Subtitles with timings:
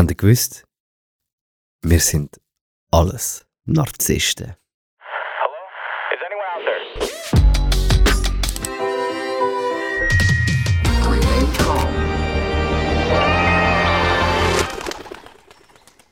[0.00, 0.64] Habt ihr gewusst?
[1.82, 2.40] Wir sind
[2.90, 4.46] alles Narzissten.
[4.46, 4.56] Is
[6.24, 6.80] anyone out there?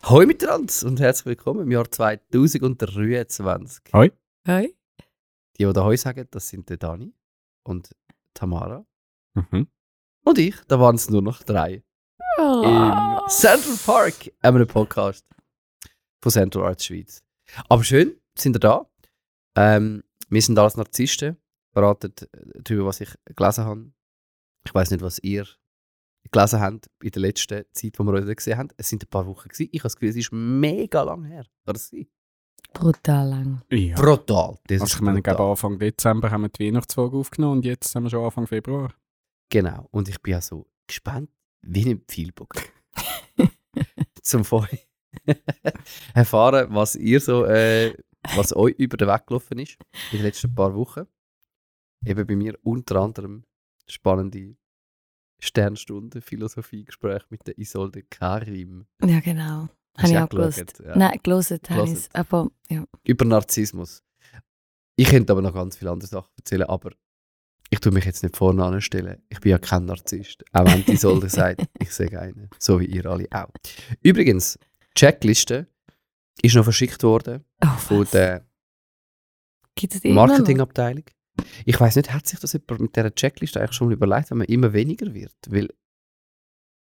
[0.03, 3.95] Hallo miteinander und herzlich willkommen im Jahr 2023.
[3.95, 4.13] Hoi.
[4.47, 4.77] Hi.
[5.57, 7.15] Die, die da Heu sagen, das sind der Dani
[7.63, 7.97] und
[8.35, 8.85] Tamara.
[9.33, 9.67] Mhm.
[10.27, 11.83] Und ich, da waren es nur noch drei.
[12.65, 15.25] Im Central Park, einem Podcast
[16.21, 17.23] von Central Arts Schweiz.
[17.69, 18.87] Aber schön, sind ihr da.
[19.57, 21.37] Ähm, wir sind alles Narzissten,
[21.73, 22.13] beraten
[22.63, 23.93] darüber, was ich gelesen habe.
[24.67, 25.47] Ich weiß nicht, was ihr
[26.31, 28.69] gelesen habt in der letzten Zeit, wo wir nicht gesehen haben.
[28.77, 29.69] Es sind ein paar Wochen gewesen.
[29.73, 31.45] Ich habe das Gefühl, es ist mega lang her.
[31.65, 32.07] Kann das sein?
[32.73, 33.63] Brutal lang.
[33.71, 33.97] Ja.
[33.97, 34.59] Brutal.
[34.67, 35.51] Das Also ich meine, glaube, brutal.
[35.51, 38.93] Anfang Dezember haben wir die Weihnachtsfolge aufgenommen und jetzt sind wir schon Anfang Februar.
[39.49, 39.89] Genau.
[39.91, 41.31] Und ich bin ja so gespannt
[41.63, 42.55] wie ein Pfeilbock.
[44.23, 44.79] Zum vorher
[46.15, 47.95] erfahren, was ihr so, äh,
[48.35, 49.79] was euch über den Weg gelaufen ist
[50.13, 51.07] in den letzten paar Wochen.
[52.05, 53.45] Eben bei mir unter anderem
[53.89, 54.57] spannende
[55.41, 58.87] Sternstunde, Philosophiegespräch mit der Isolde Karim.
[59.05, 59.69] Ja, genau.
[59.97, 60.67] Habe ich auch gelesen.
[60.85, 60.97] Ja.
[60.97, 62.15] Nein, gelesen habe ich es.
[62.15, 62.85] Aber ja.
[63.05, 64.03] Über Narzissmus.
[64.97, 66.93] Ich könnte aber noch ganz viele andere Sachen erzählen, aber
[67.71, 69.23] ich tue mich jetzt nicht vorne anstellen.
[69.29, 70.43] Ich bin ja kein Narzisst.
[70.53, 72.49] Auch wenn die Isolde sagt, ich sehe einen.
[72.59, 73.51] So wie ihr alle auch.
[74.03, 75.67] Übrigens, die Checkliste
[76.43, 78.47] ist noch verschickt worden Oh, von der?
[80.05, 81.05] Marketingabteilung.
[81.65, 84.39] Ich weiß nicht, hat sich das jemand mit dieser Checkliste eigentlich schon mal überlegt, wenn
[84.39, 85.35] man immer weniger wird?
[85.49, 85.69] Weil,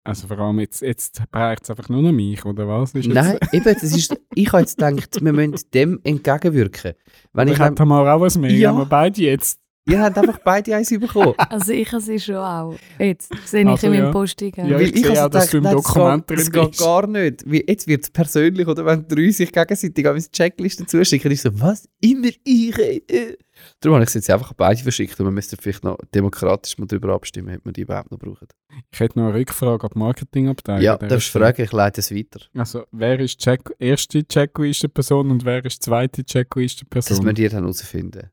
[0.04, 2.94] Also vor allem jetzt, jetzt braucht es einfach nur noch mich, oder was?
[2.94, 6.94] Ist jetzt- nein, eben, das ist, ich habe jetzt gedacht, wir müssen dem entgegenwirken.
[7.34, 8.74] Wenn ich ich, habe mal auch was mehr, Ja.
[8.74, 9.60] wir beide jetzt.
[9.86, 11.34] Ihr habt einfach beide eins bekommen.
[11.50, 12.76] Also ich habe sie schon auch.
[13.00, 14.12] Jetzt sehe ich Also in meinem ja.
[14.12, 14.54] Posting.
[14.56, 16.80] Ja, Weil ich sehe auch, dass du im nein, Dokument das drin das geht bist.
[16.80, 17.44] gar nicht.
[17.52, 21.44] Wie, jetzt wird es persönlich, oder wenn drei sich gegenseitig an meine Checkliste zuschicken, ist
[21.44, 21.88] so, was?
[22.00, 22.78] Immer ich?
[22.80, 23.38] Äh.
[23.80, 26.88] Darum habe ich es jetzt einfach beide verschickt und man müsste vielleicht noch demokratisch mal
[26.88, 28.48] darüber abstimmen, ob man die überhaupt noch brauchen.
[28.92, 30.82] Ich hätte noch eine Rückfrage an die Marketingabteilung.
[30.84, 32.40] Ja, darfst fragen, ich leite es weiter.
[32.56, 37.24] Also, wer ist die Check erste Checkliste-Person und wer ist die zweite Das Checkliste-Person?
[37.26, 38.32] müsst ihr dann herausfinden.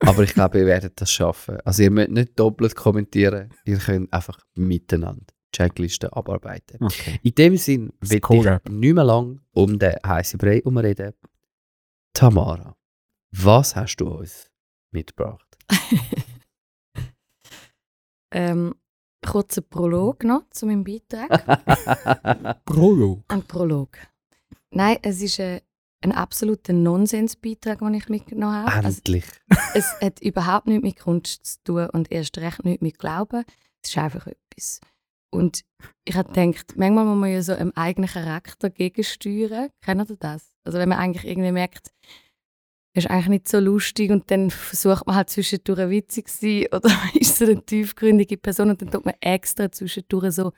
[0.00, 1.58] Aber ich glaube, ihr werdet das schaffen.
[1.64, 6.78] Also ihr müsst nicht doppelt kommentieren, ihr könnt einfach miteinander Checklisten abarbeiten.
[6.84, 7.18] Okay.
[7.22, 8.60] In dem Sinn will Core.
[8.64, 11.14] ich nicht mehr lang um den heißen Brei herumreden.
[12.12, 12.76] Tamara,
[13.30, 14.50] was hast du uns
[14.90, 15.46] mitgebracht?
[18.32, 18.74] Ähm,
[19.26, 21.30] kurzer Prolog noch zu meinem Beitrag.
[22.66, 23.24] Prolo.
[23.28, 23.96] Ein Prolog.
[24.70, 25.62] Nein, es ist äh,
[26.06, 28.86] ein absoluter Nonsensbeitrag, den ich mitgenommen habe.
[28.86, 29.24] Also, Endlich.
[29.74, 33.44] es hat überhaupt nichts mit Kunst zu tun und erst recht nichts mit Glauben.
[33.82, 34.80] Es ist einfach etwas.
[35.30, 35.64] Und
[36.04, 39.68] ich habe gedacht, manchmal muss man ja so einem eigenen Charakter gegensteuern.
[39.82, 40.52] Kennt ihr das?
[40.64, 41.90] Also wenn man eigentlich irgendwie merkt,
[42.94, 46.66] es ist eigentlich nicht so lustig und dann versucht man halt zwischendurch witzig zu sein
[46.72, 50.52] oder ist so eine tiefgründige Person und dann tut man extra zwischendurch so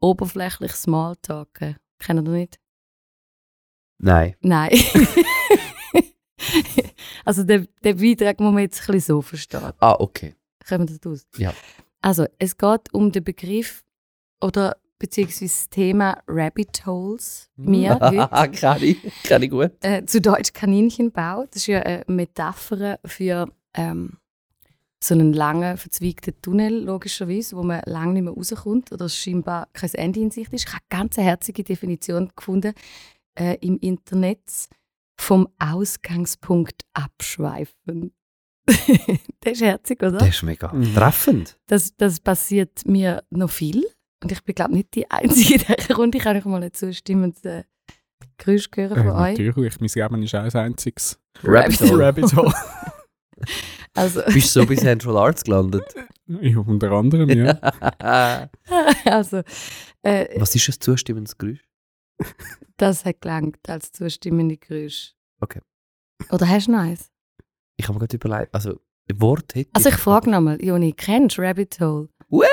[0.00, 1.76] oberflächlich Smalltalken.
[1.98, 2.60] Kennt ihr nicht?
[4.02, 4.34] Nein.
[4.40, 4.70] Nein.
[7.24, 9.72] also der, der Beitrag muss man jetzt ein bisschen so verstehen.
[9.78, 10.34] Ah, okay.
[10.66, 11.26] Kommen wir das aus?
[11.36, 11.52] Ja.
[12.00, 13.84] Also, es geht um den Begriff
[14.40, 17.50] oder beziehungsweise das Thema Rabbit Holes.
[17.56, 17.98] Mir
[18.30, 18.96] heute.
[19.24, 19.72] kenn ich gut.
[19.80, 21.44] Äh, zu Deutsch Kaninchenbau.
[21.46, 24.18] Das ist ja eine Metapher für ähm,
[25.02, 29.92] so einen langen, verzweigten Tunnel, logischerweise, wo man lange nicht mehr rauskommt oder scheinbar kein
[29.94, 30.66] Ende in Sicht ist.
[30.66, 32.74] Ich habe eine ganz herzige Definition gefunden
[33.40, 34.68] äh, im Internet
[35.18, 38.12] vom Ausgangspunkt abschweifen.
[38.66, 40.18] das ist herzig, oder?
[40.18, 40.94] Das ist mega Mhm.
[40.94, 41.58] treffend.
[41.66, 43.84] Das, das passiert mir noch viel.
[44.22, 46.18] Und ich bin, glaube nicht die Einzige in dieser Runde.
[46.18, 47.40] Ich kann euch mal ein zustimmendes
[48.36, 49.38] Geräusch hören Äh, von euch.
[49.38, 52.06] natürlich, mein Leben ist auch ein einziges Rabbit Hole.
[52.06, 52.52] Rabbit Hole.
[53.94, 55.82] Also, Bist du so bei Central Arts gelandet?
[56.28, 57.58] ja, unter anderem, ja.
[59.06, 59.42] also
[60.02, 61.58] äh, Was ist ein zustimmendes Geräusch?
[62.76, 65.14] Das hat gelangt als zustimmende Geräusch.
[65.40, 65.60] Okay.
[66.30, 67.10] Oder hast du noch eins?
[67.76, 68.78] Ich habe mir gerade überlegt, also
[69.14, 72.08] Wort hätte Also ich frage nochmal, Joni, kennst du Rabbit Hole?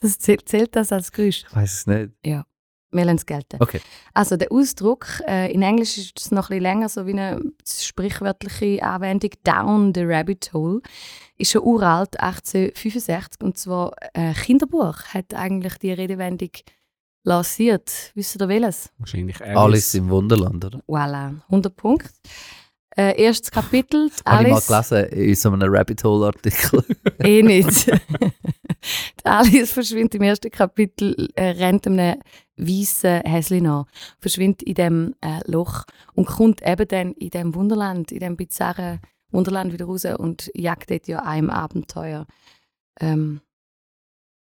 [0.00, 1.44] Das zählt, zählt das als Geräusch?
[1.46, 2.10] Ich weiß es nicht.
[2.22, 3.58] Wir lassen es gelten.
[3.60, 3.80] Okay.
[4.14, 7.40] Also der Ausdruck, äh, in Englisch ist es noch ein bisschen länger, so wie eine
[7.64, 10.80] sprichwörtliche Anwendung, down the rabbit hole,
[11.36, 16.50] ist schon uralt, 1865, und zwar äh, Kinderbuch hat eigentlich die Redewendung
[17.24, 18.12] lanciert.
[18.14, 18.90] Wisst ihr welches?
[18.98, 20.80] Wahrscheinlich Alles im Wunderland, oder?
[20.86, 22.10] Voilà, 100 Punkte.
[22.96, 24.88] Äh, erstes Kapitel, die Habe ich mal Alice.
[24.88, 26.84] gelesen in so einem Rabbit Hole Artikel.
[27.20, 27.86] eh nicht.
[27.86, 32.20] die Alice verschwindet im ersten Kapitel, äh, rennt einem
[32.56, 33.86] weißen Häschen nach,
[34.18, 35.84] verschwindet in dem äh, Loch
[36.14, 39.00] und kommt eben dann in dem Wunderland, in dem bizarren
[39.30, 42.26] Wunderland wieder raus und jagt dort ja einem Abenteuer
[43.00, 43.40] ähm,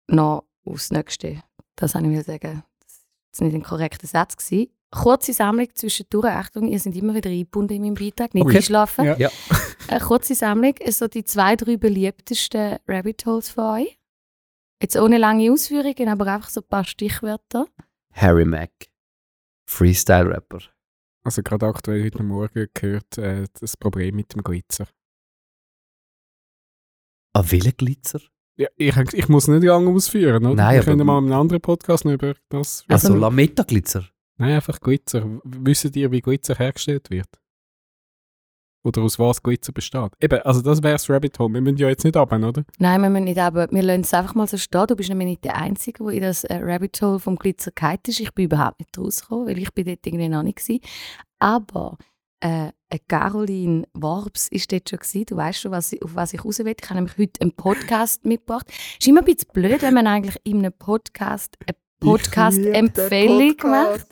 [0.09, 1.43] noch aufs Nächste.
[1.77, 2.63] Das habe ich mir sagen.
[3.31, 4.37] Das war nicht ein korrekter Satz.
[4.37, 4.71] Gewesen.
[4.91, 6.27] Kurze Sammlung zwischendurch.
[6.27, 8.59] Achtung, ihr seid immer wieder eingebunden in meinem Beitrag, nicht Okay.
[8.59, 9.05] einschlafen.
[9.07, 9.17] Ja.
[9.17, 9.31] Ja.
[9.89, 13.99] Eine kurze Sammlung, so die zwei, drei beliebtesten Rabbit Holes von euch.
[14.83, 17.67] Jetzt ohne lange Ausführungen, aber einfach so ein paar Stichwörter.
[18.13, 18.71] Harry Mack.
[19.67, 20.59] Freestyle-Rapper.
[21.25, 24.87] Also gerade aktuell heute Morgen gehört äh, das Problem mit dem Glitzer.
[27.33, 28.21] Ah, welcher Glitzer?
[28.56, 30.54] Ja, ich, ich muss nicht lange ausführen, oder?
[30.54, 34.04] Nein, Wir können mal in einem anderen Podcast noch über das Also, Also- Lametta-Glitzer.
[34.37, 35.25] Nein, einfach Glitzer.
[35.44, 37.28] Wisst ihr, wie Glitzer hergestellt wird?
[38.84, 40.10] Oder aus was Glitzer besteht?
[40.20, 41.54] Eben, also das wäre das Rabbit Hole.
[41.54, 42.64] Wir müssen ja jetzt nicht runter, oder?
[42.78, 44.87] Nein, wir müssen nicht, aber wir lassen es einfach mal so stehen.
[44.88, 47.99] Du bist nämlich nicht der Einzige, der in das äh, Rabbit Hole vom Glitzer gefallen
[48.08, 48.19] ist.
[48.19, 50.78] Ich bin überhaupt nicht rausgekommen, weil ich bin dort irgendwie noch nicht war.
[51.38, 51.99] Aber
[52.43, 55.27] äh, eine Caroline Worps ist dort schon gewesen.
[55.27, 56.75] Du weißt schon, was ich, auf was ich raus will.
[56.79, 58.67] Ich habe nämlich heute einen Podcast mitgebracht.
[58.69, 64.06] ist immer ein bisschen blöd, wenn man eigentlich in einem Podcast eine Podcast-Empfehlung macht.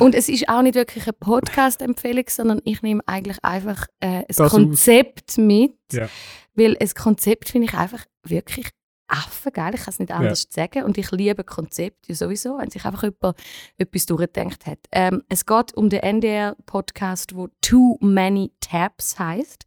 [0.00, 4.24] Und es ist auch nicht wirklich eine Podcast-Empfehlung, sondern ich nehme eigentlich einfach äh, ein
[4.28, 4.50] Das aus.
[4.52, 5.74] Konzept mit.
[5.92, 6.08] Ja.
[6.54, 8.68] Weil ein Konzept finde ich einfach wirklich
[9.08, 9.74] affengeil.
[9.74, 10.84] Ich kann es nicht anders sagen.
[10.84, 13.36] Und ich liebe Konzepte sowieso, wenn sich einfach jemand
[13.78, 14.78] etwas durchgedacht hat.
[14.92, 19.64] Ähm, es geht um den NDR-Podcast, wo Too Many Tabs heißt.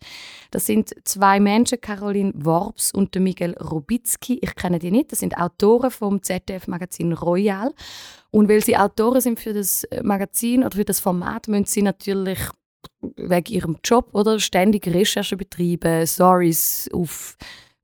[0.52, 4.40] Das sind zwei Menschen, Caroline Worps und Miguel Robitzky.
[4.42, 5.12] Ich kenne die nicht.
[5.12, 7.74] Das sind Autoren vom ZDF-Magazin Royal.
[8.32, 12.40] Und weil sie Autoren sind für das Magazin oder für das Format, müssen sie natürlich
[13.02, 17.38] wegen ihrem Job oder ständig Recherche betreiben, Stories auf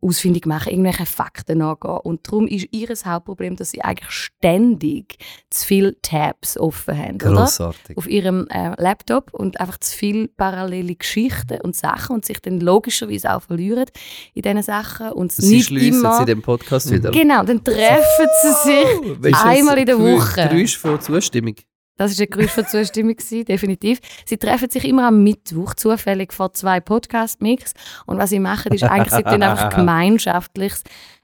[0.05, 1.97] ausfindig machen, irgendwelche Fakten nachgehen.
[1.97, 5.17] Und darum ist ihr Hauptproblem, dass sie eigentlich ständig
[5.49, 7.15] zu viele Tabs offen haben.
[7.15, 7.33] Oder?
[7.33, 7.97] Grossartig.
[7.97, 12.59] auf ihrem äh, Laptop und einfach zu viele parallele Geschichten und Sachen und sich dann
[12.59, 13.85] logischerweise auch verlieren
[14.33, 16.19] in diesen Sachen und Sie nicht schliessen immer...
[16.19, 17.11] sie den Podcast wieder.
[17.11, 20.47] Genau, dann treffen sie sich einmal in der Woche.
[20.49, 21.55] Geräusch von Zustimmung.
[21.97, 23.99] Das ist ein Geräusch von Zustimmung, gewesen, definitiv.
[24.25, 27.73] Sie treffen sich immer am Mittwoch, zufällig vor zwei Podcast-Mix.
[28.05, 30.73] Und was sie machen, ist eigentlich, sie tun einfach gemeinschaftlich,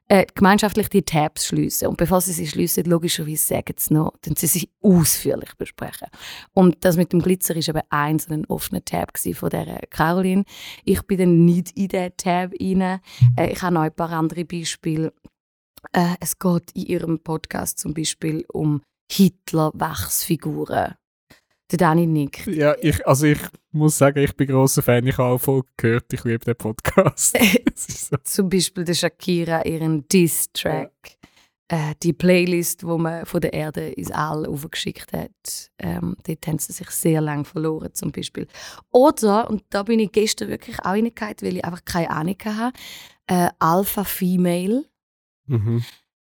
[0.07, 1.89] äh, gemeinschaftlich die Tabs schliessen.
[1.89, 6.07] Und bevor sie sie schliessen, logischerweise sagen sie noch, dann sie sich ausführlich besprechen.
[6.53, 10.45] Und das mit dem Glitzer ist eben ein so ein offener Tab von der Caroline.
[10.85, 13.01] Ich bin dann nicht in diesen Tab rein.
[13.35, 15.11] Äh, ich habe noch ein paar andere Beispiele.
[15.91, 18.81] Äh, es geht in ihrem Podcast zum Beispiel um
[19.11, 20.95] Hitler-Wachsfiguren.
[21.71, 22.47] Der Dani nickt.
[22.47, 23.39] Ja, ich, also ich
[23.71, 25.07] muss sagen, ich bin grosser Fan.
[25.07, 27.37] Ich habe auch voll gehört, ich liebe den Podcast.
[27.73, 28.15] So.
[28.23, 31.17] Zum Beispiel der Shakira ihren Diss-Track.
[31.67, 35.71] Äh, die Playlist, wo man von der Erde ins All aufgeschickt hat.
[35.79, 38.45] Ähm, dort haben sie sich sehr lange verloren, zum Beispiel.
[38.91, 42.77] Oder, und da bin ich gestern wirklich auch reingegangen, weil ich einfach keine Ahnung hatte,
[43.27, 44.83] äh, Alpha Female.
[45.47, 45.83] Mhm.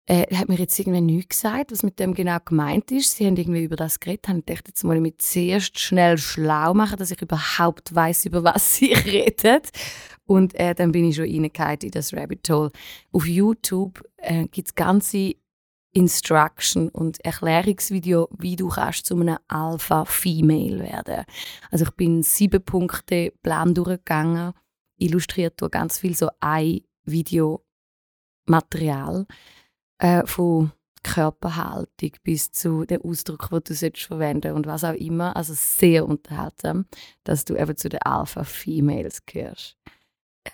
[0.07, 3.15] Äh, hat mir jetzt irgendwie nichts gesagt, was mit dem genau gemeint ist.
[3.15, 6.73] Sie haben irgendwie über das geredet, haben gedacht, jetzt muss ich mich zuerst schnell schlau
[6.73, 9.61] machen, dass ich überhaupt weiß, über was sie reden.
[10.25, 12.71] Und äh, dann bin ich schon reingegangen in das Rabbit Hole.
[13.11, 15.35] Auf YouTube äh, gibt es ganze
[15.91, 21.23] Instruction und Erklärungsvideo, wie du kannst zu einem Alpha-Female werden.
[21.71, 24.51] Also ich bin sieben Punkte Plan durchgegangen,
[24.97, 29.25] illustriert durch ganz viel so ein Videomaterial
[30.05, 30.71] äh, von
[31.03, 35.35] Körperhaltung bis zu dem Ausdruck, den du solltest verwenden und was auch immer.
[35.35, 36.85] Also sehr unterhaltsam,
[37.23, 39.77] dass du eben zu den Alpha-Females gehörst.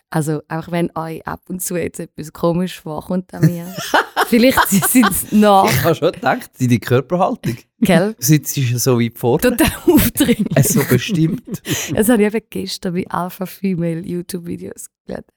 [0.10, 3.76] Also auch wenn euch ab und zu jetzt etwas komisch vorkommt an mir,
[4.28, 7.58] vielleicht sind es nach, Ich habe schon gedacht, deine Körperhaltung.
[7.82, 8.14] gell?
[8.14, 9.40] Du sitzt ja so weit vor.
[9.40, 10.48] Total aufdringlich.
[10.56, 11.62] Es so bestimmt.
[11.94, 15.28] Das habe ich eben gestern bei Alpha Female YouTube-Videos gelernt.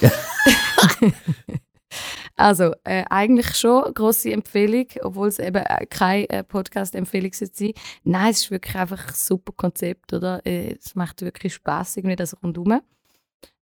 [2.42, 7.72] also, äh, eigentlich schon eine grosse Empfehlung, obwohl es eben äh, keine äh, Podcast-Empfehlung sein
[8.02, 10.44] Nein, es ist wirklich einfach ein super Konzept, oder?
[10.44, 12.80] Äh, es macht wirklich Spaß irgendwie das rundherum.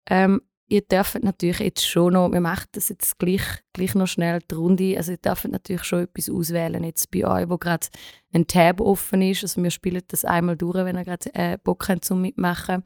[0.09, 3.43] Ähm, ihr dürft natürlich jetzt schon noch, wir machen das jetzt gleich,
[3.73, 7.49] gleich noch schnell die Runde, also ihr dürft natürlich schon etwas auswählen jetzt bei euch,
[7.49, 7.89] wo gerade
[8.33, 11.89] ein Tab offen ist, also wir spielen das einmal durch, wenn ihr gerade äh, Bock
[11.89, 12.85] habt zum Mitmachen.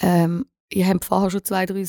[0.00, 1.84] Ähm, ihr habt vorher schon zwei, drei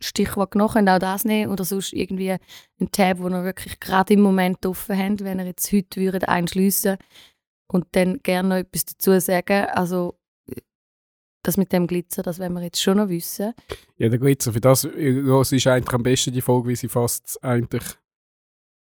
[0.00, 4.14] Stichworte genommen, könnt auch das nehmen oder sonst irgendwie ein Tab, wo ihr wirklich gerade
[4.14, 6.96] im Moment offen habt, wenn ihr jetzt heute würdet einschliessen
[7.70, 10.18] und dann gerne noch etwas dazu sagen, also
[11.42, 13.54] das mit dem Glitzer, das wollen wir jetzt schon noch wissen.
[13.96, 16.88] Ja, der Glitzer, für das ja, es ist eigentlich am besten die Folge, wie sie
[16.88, 17.84] fast eigentlich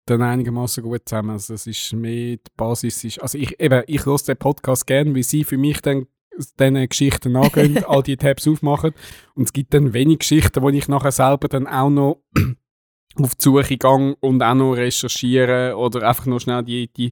[0.06, 1.32] dann einigermaßen gut zusammen.
[1.32, 3.04] Also das ist mehr die Basis.
[3.04, 6.88] Ist, also ich, eben, ich höre den Podcast gerne, wie sie für mich dann diesen
[6.90, 8.92] Geschichten angehen, all die Tabs aufmachen.
[9.36, 12.22] Und es gibt dann wenig Geschichten, wo ich nachher selber dann auch noch
[13.16, 17.12] auf die Suche gehe und auch noch recherchiere oder einfach noch schnell die, die,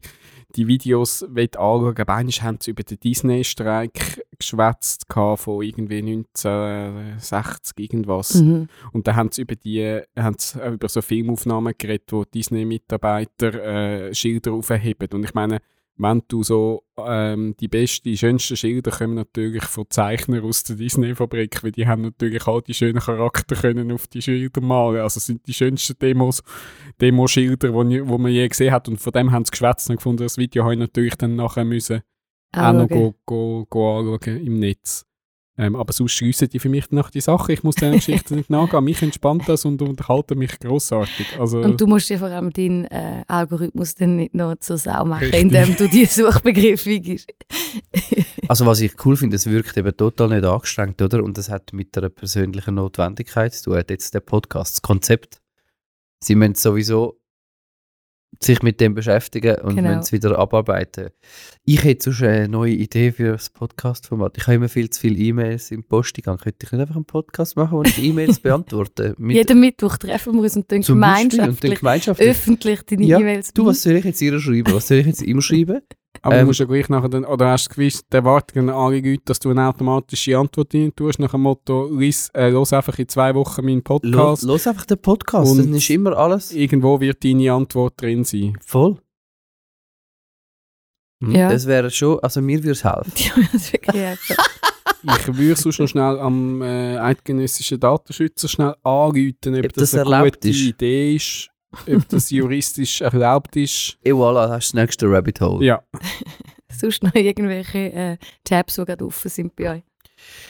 [0.55, 1.97] die Videos will anschauen.
[1.97, 8.35] Einmal haben sie über den Disney-Streik geschwätzt von irgendwie 1960 irgendwas.
[8.35, 8.67] Mhm.
[8.91, 13.53] Und dann haben sie über die, haben sie über so Filmaufnahmen geredet, wo Disney-Mitarbeiter
[14.09, 15.09] äh, Schilder aufheben.
[15.13, 15.59] Und ich meine,
[16.01, 21.63] wenn du so ähm, die besten, schönsten Schilder kommen natürlich von Zeichnern aus der Disney-Fabrik,
[21.63, 25.01] weil die haben natürlich all die schönen Charakter können auf die Schilder malen.
[25.01, 26.43] Also es sind die schönsten Demos,
[26.99, 28.87] Demoschilder, wo, wo man je gesehen hat.
[28.87, 31.65] Und von dem haben sie geschwätzt und gefunden, das Video habe ich natürlich dann nachher
[31.65, 32.01] müssen
[32.53, 35.05] auch noch go, go, go anschauen im Netz.
[35.57, 37.51] Ähm, aber sonst schliessen die für mich nach die Sache.
[37.51, 38.83] Ich muss diesen Geschichten nicht nachgehen.
[38.83, 41.37] Mich entspannt das und unterhalten mich grossartig.
[41.37, 45.03] Also, Und du musst dir vor allem deinen äh, Algorithmus dann nicht noch zur Sau
[45.03, 45.41] machen, Richtig.
[45.41, 47.31] indem du die Suchbegriffe gibst.
[48.47, 51.23] Also was ich cool finde, es wirkt eben total nicht angestrengt, oder?
[51.23, 53.81] Und das hat mit einer persönlichen Notwendigkeit zu tun.
[53.89, 55.39] Jetzt der Podcast, das Konzept.
[56.21, 57.20] Sie müssen sowieso
[58.39, 59.99] sich mit dem beschäftigen und Genau.
[59.99, 61.09] es wieder abarbeiten.
[61.65, 64.37] Ich hätte sonst eine neue Idee für das Podcast-Format.
[64.37, 66.37] Ich habe immer viel zu viele E-Mails im Posteingang.
[66.37, 69.13] Könnte ich nicht einfach einen Podcast machen, wo ich E-Mails beantworte?
[69.17, 72.29] Mit, Jeden Mittwoch treffen wir uns und dann Beispiel und dann gemeinschaftlich, gemeinschaftlich.
[72.29, 74.73] öffentlich deine Ja, E-Mails Du, was soll ich jetzt ihr schreiben?
[74.73, 75.81] Was soll ich jetzt ihm schreiben?
[76.23, 78.99] aber du ähm, musst ja gleich nachher dann, oder hast du gewiss, die Erwartungen alle
[78.99, 82.97] Leute, dass du eine automatische Antwort rein tust, nach dem Motto, lies, äh, los einfach
[82.99, 84.43] in zwei Wochen meinen Podcast.
[84.43, 85.51] los einfach den Podcast.
[85.51, 88.57] Und- Dann ist immer alles Irgendwo wird deine Antwort drin sein.
[88.65, 88.97] voll.
[91.23, 91.49] Ja.
[91.49, 93.11] Das wäre schon, also mir würde es helfen.
[93.15, 94.35] Ja, das wirklich helfen.
[95.03, 99.93] Ich würde sonst noch schnell am äh, eidgenössischen Datenschützer schnell anrufen, ob, Ob das, das
[99.93, 100.61] eine erlaubt gute ist.
[100.61, 101.50] Idee ist,
[101.87, 103.97] ob das juristisch erlaubt ist.
[104.03, 105.65] Et voilà, das ist das nächste Rabbit Hole.
[105.65, 105.83] Ja,
[106.71, 109.83] Sonst noch irgendwelche äh, Tabs, die gerade offen sind bei euch.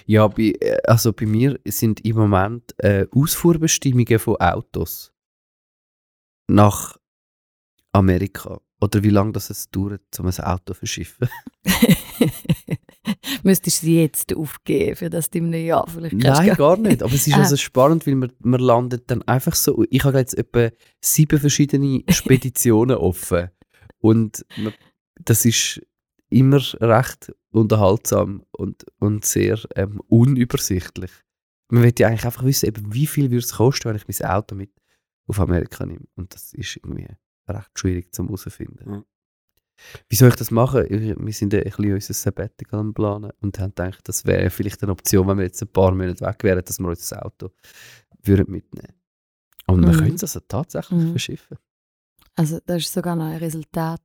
[0.06, 5.12] Ja, bei, äh, also bei mir sind im Moment äh, Ausfuhrbestimmungen von Autos
[6.48, 6.98] nach
[7.92, 8.60] Amerika.
[8.80, 11.30] Oder wie lange das es dauert, um ein Auto zu verschiffen.
[13.44, 17.04] Müsstest du sie jetzt aufgeben, für das du im neuen Jahr vielleicht Nein, gar nicht.
[17.04, 19.84] Aber es ist also spannend, weil man, man landet dann einfach so.
[19.90, 23.50] Ich habe jetzt etwa sieben verschiedene Speditionen offen.
[24.00, 24.74] Und man,
[25.20, 25.82] das ist
[26.30, 31.12] immer recht unterhaltsam und, und sehr ähm, unübersichtlich.
[31.70, 34.30] Man will ja eigentlich einfach wissen, eben, wie viel würde es kosten, wenn ich mein
[34.30, 34.72] Auto mit
[35.28, 36.06] auf Amerika nehme.
[36.16, 37.08] Und das ist irgendwie
[37.48, 39.04] recht schwierig zum herausfinden.
[40.10, 40.86] Wie soll ich das machen?
[40.90, 44.50] Ich- Wir sind ja ein bisschen unser Sabbatical am Planen und haben gedacht, das wäre
[44.50, 47.20] vielleicht eine Option, wenn wir jetzt ein paar Monate weg wären, dass wir uns das
[47.20, 47.50] Auto
[48.24, 48.94] würden mitnehmen
[49.68, 49.98] Und wir Mhm.
[50.00, 51.12] können es also tatsächlich Mhm.
[51.12, 51.58] verschiffen.
[52.36, 54.02] Also das ist sogar noch ein Resultat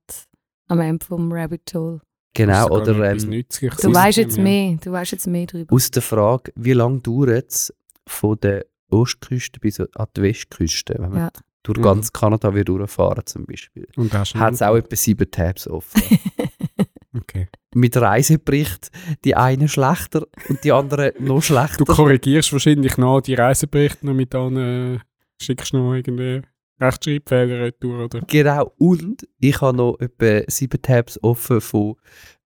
[0.67, 2.01] am Ende vom Rabbit Hole.
[2.33, 5.73] Genau, oder ähm, Du weißt jetzt mehr, du weißt jetzt mehr darüber.
[5.73, 7.73] aus der Frage, wie lange dauert es
[8.07, 11.31] von der Ostküste bis an die Westküste, wenn man Ja.
[11.63, 11.83] Durch Mhm.
[11.83, 13.87] ganz Kanada will durchfahren zum Beispiel.
[13.95, 16.01] Und du Hat es auch etwa sieben Tabs offen.
[17.17, 17.47] Okay.
[17.73, 18.91] Mit Reisebericht,
[19.25, 21.83] die einen schlechter und die anderen noch schlechter.
[21.83, 24.99] Du korrigierst wahrscheinlich noch die Reiseberichte noch mit an, äh,
[25.41, 26.41] schickst noch irgendwie
[26.79, 28.21] Rechtschreibfehler retour, oder?
[28.27, 31.95] Genau, und ich habe noch etwa sieben Tabs offen von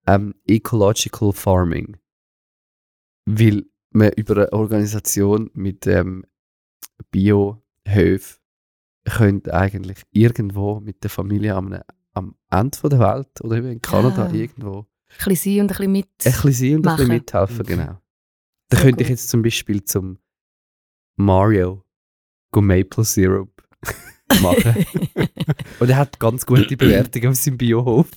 [0.08, 1.98] ähm, Ecological Farming.
[3.26, 6.24] Weil man über eine Organisation mit ähm,
[7.12, 8.41] Biohöfen
[9.06, 11.78] könnte eigentlich irgendwo mit der Familie am,
[12.14, 14.32] am Ende von der Welt oder eben in Kanada Ah.
[14.34, 14.88] irgendwo
[15.20, 16.08] Ein bisschen sein und ein bisschen mit.
[16.08, 17.64] ein bisschen sein und ein bisschen mithelfen, Mhm.
[17.68, 17.98] genau.
[18.70, 19.18] Da Sehr könnte ich gut.
[19.18, 20.18] jetzt zum Beispiel zum
[21.16, 21.84] Mario
[22.52, 23.52] go Maple Syrup
[24.42, 24.86] machen.
[25.80, 28.08] Und er hat ganz gute Bewertungen auf seinem Biohof.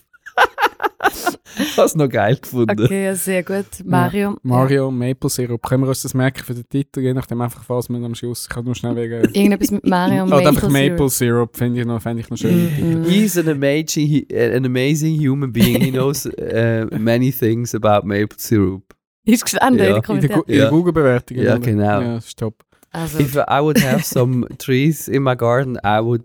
[1.76, 2.80] Hast noch geil gefunden.
[2.82, 3.66] okay, ja, sehr gut.
[3.84, 4.36] Mario.
[4.42, 5.62] Mario Maple Syrup.
[5.62, 8.42] Können wir uns das merken für den Titel, je nachdem einfach, was man am Schluss.
[8.42, 9.14] Ich kann nur schnell wegen.
[9.14, 9.20] Ja.
[9.32, 11.56] Irgendetwas mit Mario und Maple, einfach Maple Syrup.
[11.56, 12.70] Finde ich noch, fände ich noch schön.
[13.00, 13.04] Mhm.
[13.04, 15.80] He's an amazing, an amazing human being.
[15.80, 18.82] He knows uh, many things about maple syrup.
[19.24, 19.86] Ist gestanden Ja.
[19.86, 20.42] in der, Gu- Kommentaren.
[20.46, 20.70] in der Ja.
[20.70, 21.36] Google-Bewertung.
[21.38, 22.00] Ja, genau.
[22.00, 22.62] Ja, stopp.
[22.90, 26.22] Also, If I would have some trees in my garden, I would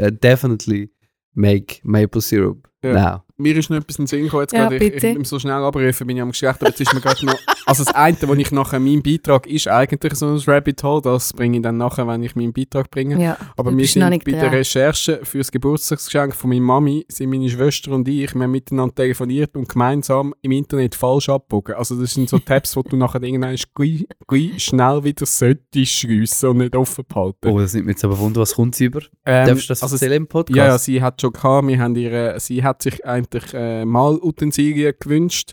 [0.00, 0.90] uh, definitely
[1.34, 2.92] make maple syrup Ja.
[2.92, 3.23] now.
[3.36, 4.42] Mir ist noch etwas in den Sinn gekommen.
[4.42, 6.80] Jetzt Ja, gerade, ich, ich bin so schnell abrufen, bin ich am Geschlecht, aber jetzt
[6.80, 10.26] ist mir gerade noch Also das eine, was ich nachher, mein Beitrag ist eigentlich so
[10.26, 13.20] ein Rabbit Hole, das bringe ich dann nachher, wenn ich meinen Beitrag bringe.
[13.20, 14.54] Ja, Aber wir sind nicht bei der dran.
[14.54, 18.94] Recherche für das Geburtstagsgeschenk von meiner Mami, sind meine Schwester und ich, wir haben miteinander
[18.94, 21.74] telefoniert und gemeinsam im Internet falsch abgebogen.
[21.76, 26.50] Also das sind so Tabs, die du nachher irgendwann gleich, gleich schnell wieder solltest schliessen
[26.50, 27.48] und nicht offen behalten.
[27.48, 29.00] Oh, das nimmt mich jetzt aber Wunder, was kommt sie über?
[29.24, 30.56] Ähm, Darfst du das also erzählen im Podcast?
[30.56, 34.94] Ja, ja, sie hat schon gehabt, wir haben ihre, sie hat sich eigentlich äh, Malutensilien
[34.98, 35.52] gewünscht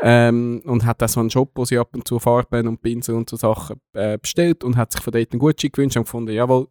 [0.00, 3.14] ähm, und hat auch so einen Shop, wo sie ab und zu Farben und Pinsel
[3.14, 6.32] und so Sachen äh, bestellt und hat sich von dort einen Gutschein gewünscht und gefunden,
[6.32, 6.68] jawohl,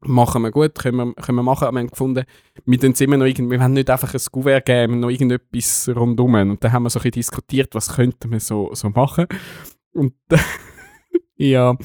[0.00, 1.66] machen wir gut, können wir, können wir machen.
[1.66, 2.24] Aber wir haben gefunden,
[2.64, 6.34] wir, immer noch irgend, wir wollen nicht einfach ein Kuvert geben, noch irgendetwas rundum.
[6.34, 9.26] Und dann haben wir so ein bisschen diskutiert, was könnten wir so, so machen.
[9.92, 10.14] Und
[11.36, 11.76] ja,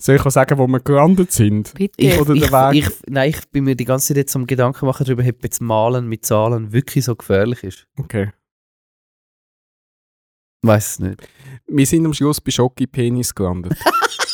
[0.00, 1.74] soll ich auch sagen, wo wir gelandet sind?
[1.74, 1.94] Bitte.
[1.96, 2.74] Ich, Oder ich, Weg.
[2.74, 5.60] ich, nein, ich bin mir die ganze Zeit jetzt am Gedanken machen darüber, ob jetzt
[5.60, 7.86] Malen mit Zahlen wirklich so gefährlich ist.
[7.98, 8.30] Okay.
[10.62, 11.28] Weiß es nicht.
[11.66, 13.74] Wir sind am Schluss bei Schoki-Penis gelandet.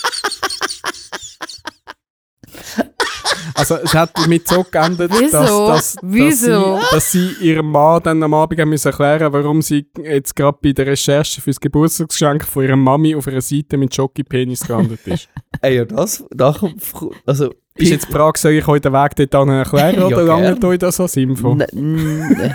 [3.56, 5.68] Also es hat damit so geendet, dass, Wieso?
[5.68, 6.78] dass, Wieso?
[6.90, 10.34] Dass, sie, dass sie ihrem Mann dann am Abend haben müssen erklären warum sie jetzt
[10.34, 15.06] gerade bei der Recherche fürs Geburtstagsgeschenk von ihrer Mami auf einer Seite mit Schoki-Penis gelandet
[15.06, 15.28] ist.
[15.60, 16.82] Ey, ja, das, da kommt,
[17.26, 20.24] also, ist jetzt die Frage, soll ich euch den Weg dort hin erklären Ja, oder
[20.24, 21.54] langt euch das als Info?
[21.54, 22.54] Ne- n-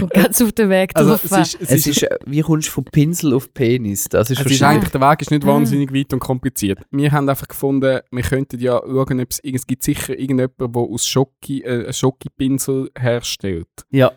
[0.00, 1.24] Und ganz auf den Weg Also drauf.
[1.24, 4.04] es ist, es es ist, ist, äh, wie kommst du von Pinsel auf Penis?
[4.08, 5.48] Das ist Es ist eigentlich, der Weg ist nicht Ah.
[5.48, 6.80] wahnsinnig weit und kompliziert.
[6.90, 10.82] Wir haben einfach gefunden, wir könnten ja schauen, ob es, es gibt sicher irgendjemanden, der
[10.82, 13.68] aus Schoki, äh, einen Schoki-Pinsel herstellt.
[13.90, 14.12] Ja,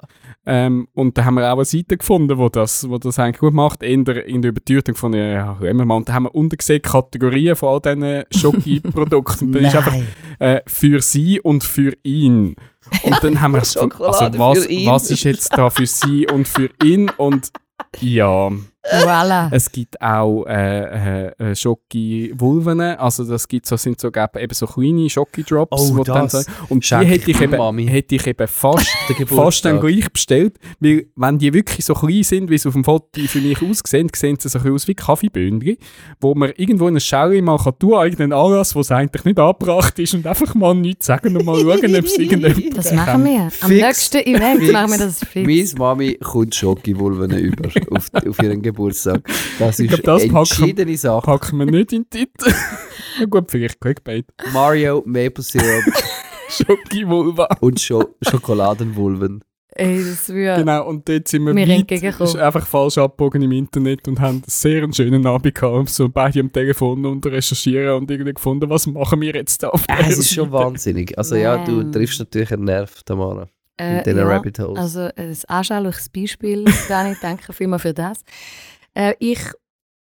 [0.46, 3.54] Ähm, und da haben wir auch eine Seite gefunden, wo das, wo das eigentlich gut
[3.54, 3.84] macht.
[3.84, 5.96] In der, in der Übertürung von ja, hören wir mal.
[5.98, 9.46] Und da haben wir unten gesehen Kategorien von all diesen Schoki-Produkten.
[9.48, 9.96] Und dann ist einfach
[10.40, 12.56] äh, für sie und für ihn.
[13.04, 17.10] Und dann haben wir also was, was ist jetzt da für sie und für ihn?
[17.10, 17.52] Und
[18.00, 18.52] ja.
[18.84, 19.50] Voilà.
[19.60, 24.54] Es gibt auch äh, äh, äh, Schoki-Vulven, also das gibt so, sind so eben eben
[24.54, 25.92] so kleine Schoki-Drops.
[25.92, 26.30] Oh, dann
[26.70, 27.88] und die Schenke hätte ich, ich eben, Mami.
[27.88, 32.24] hätte ich eben fast, Der fast dann gleich bestellt, weil wenn die wirklich so klein
[32.24, 34.96] sind, wie sie auf dem Foto für mich aussehen, sehen sie so ein aus wie
[34.96, 35.78] Kaffeebündchen,
[36.22, 39.40] wo man irgendwo in einer Schelle mal kann tun, irgendeinen Anlass, wo es eigentlich nicht
[39.40, 43.26] angebracht ist und einfach mal nichts sagen und mal schauen, ob es irgendjemand Das machen
[43.26, 43.42] wir.
[43.42, 43.70] Am Fix.
[43.70, 44.72] nächsten Event Fix.
[44.72, 45.76] machen wir das fix.
[45.76, 49.22] Meine Mami kommt Schoki-Vulven über auf, auf ihren Geburtstag.
[49.60, 51.26] Das ist glaub, das packen- entschiedene Sache.
[51.26, 52.54] Packen wir nicht in den Titel.
[53.20, 54.26] ja gut, vielleicht Clickbait.
[54.54, 55.84] Mario, Maple Syrup
[56.50, 57.48] Schoki-Vulva.
[57.60, 59.44] und Scho Schokoladenvulven.
[59.76, 60.62] Ey, das würde...
[60.62, 64.38] Genau, und dort sind wir, Wir weit, ist einfach falsch abgebogen im Internet und haben
[64.38, 68.88] einen sehr schönen Abend gehabt, so beide am Telefon und recherchieren und irgendwie gefunden, was
[68.88, 71.18] machen wir jetzt da auf Äh, der es ist schon wahnsinnig.
[71.18, 73.48] Also ja, du triffst natürlich einen Nerv, Tamara.
[73.80, 74.78] Äh, diesen ja, Rabbit Holes.
[74.78, 78.22] Also ein anschauliches Beispiel, Dani, danke vielmals für das.
[78.94, 79.40] Äh, ich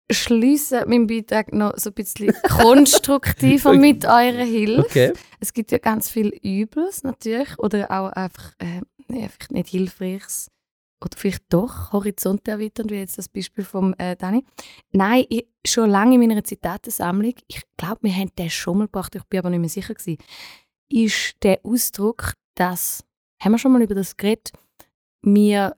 [0.09, 4.85] schließe meinen Beitrag noch so ein bisschen konstruktiver mit eurer Hilfe.
[4.85, 5.13] Okay.
[5.39, 8.81] Es gibt ja ganz viel Übles natürlich oder auch einfach, äh,
[9.13, 10.49] einfach nicht Hilfreiches
[11.03, 14.43] oder vielleicht doch Horizont erweitern, wie jetzt das Beispiel von äh, Dani.
[14.91, 19.13] Nein, ich, schon lange in meiner Zitatensammlung, ich glaube, wir haben den schon mal gebracht,
[19.15, 20.17] ich bin aber nicht mehr sicher gewesen,
[20.89, 23.03] ist der Ausdruck, dass,
[23.39, 24.51] haben wir schon mal über das geredet,
[25.21, 25.75] wir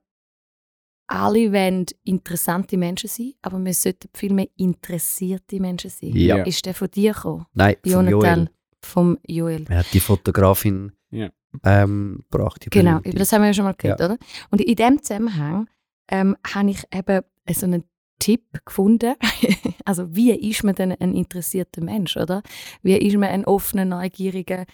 [1.07, 6.11] alle wollen interessante Menschen sein, aber wir sollten viel mehr interessierte Menschen sein.
[6.15, 6.43] Ja.
[6.43, 7.45] Ist der von dir gekommen?
[7.53, 8.49] Nein, von Jonathan Joel.
[8.83, 9.65] vom Joel.
[9.69, 11.29] Er hat die Fotografin Ja.
[11.63, 12.67] ähm, gebracht.
[12.69, 14.17] Genau, über das haben wir ja schon mal geredet, oder?
[14.51, 15.67] Und in diesem Zusammenhang
[16.09, 17.83] ähm, habe ich eben so einen
[18.19, 19.15] Tipp gefunden.
[19.85, 22.43] also, wie ist man denn ein interessierter Mensch, oder?
[22.83, 24.65] Wie ist man ein offener, neugieriger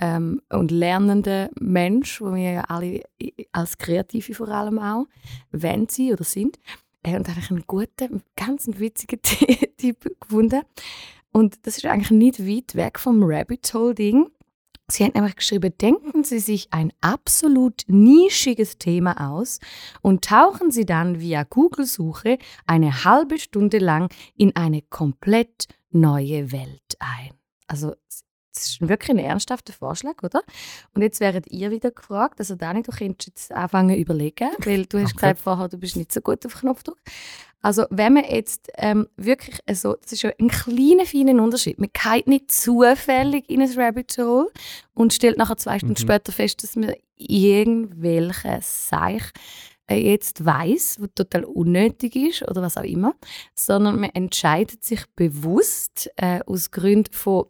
[0.00, 3.02] ähm, und lernender Mensch, wo wir ja alle
[3.52, 5.06] als Kreative vor allem auch
[5.52, 6.58] wenn sie oder sind.
[7.02, 9.20] Äh, und da habe ich einen guten, ganz witzigen
[9.76, 10.62] Tipp gefunden.
[11.32, 14.30] Und das ist eigentlich nicht weit weg vom Rabbit Hole Ding.
[14.88, 19.60] Sie hat nämlich geschrieben, denken Sie sich ein absolut nischiges Thema aus
[20.02, 26.96] und tauchen Sie dann via Google-Suche eine halbe Stunde lang in eine komplett neue Welt
[26.98, 27.30] ein.
[27.68, 27.94] Also
[28.54, 30.42] das ist wirklich ein ernsthafter Vorschlag, oder?
[30.94, 34.86] Und jetzt wäret ihr wieder gefragt, also Dani, du könntest jetzt anfangen zu überlegen, weil
[34.86, 35.16] du hast Okay.
[35.16, 36.98] gesagt vorher, du bist nicht so gut auf Knopfdruck.
[37.62, 41.78] Also wenn man jetzt ähm, wirklich so, das ist ja ein kleiner, feiner Unterschied.
[41.78, 44.48] Man geht nicht zufällig in ein Rabbit Hole
[44.94, 46.02] und stellt nachher zwei Stunden Mhm.
[46.04, 49.24] später fest, dass man irgendwelche Seich
[49.88, 53.14] äh, jetzt weiß, was total unnötig ist oder was auch immer,
[53.54, 57.46] sondern man entscheidet sich bewusst äh, aus Gründen von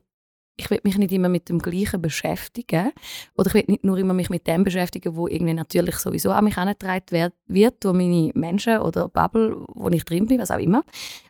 [0.60, 2.92] ich will mich nicht immer mit dem Gleichen beschäftigen
[3.34, 6.44] oder ich will nicht nur immer mich mit dem beschäftigen, wo irgendwie natürlich sowieso an
[6.44, 10.84] mich herangetragen wird, durch meine Menschen oder Bubble, wo ich drin bin, was auch immer.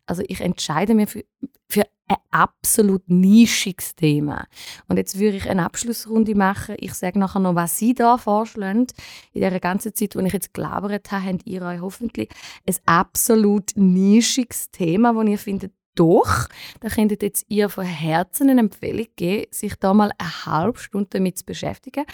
[0.07, 1.25] Also ich entscheide mich für,
[1.69, 4.47] für ein absolut nischiges Thema.
[4.89, 6.75] Und jetzt würde ich eine Abschlussrunde machen.
[6.79, 8.89] Ich sage nachher noch, was Sie da vorschlagen.
[9.33, 12.31] In der ganzen Zeit, wo ich jetzt gelabert habe, habt ihr euch hoffentlich
[12.69, 16.49] ein absolut nischiges Thema, wo ihr findet, doch,
[16.81, 21.09] da könntet jetzt ihr von Herzen eine Empfehlung geben, sich da mal eine halbe Stunde
[21.11, 22.05] damit zu beschäftigen,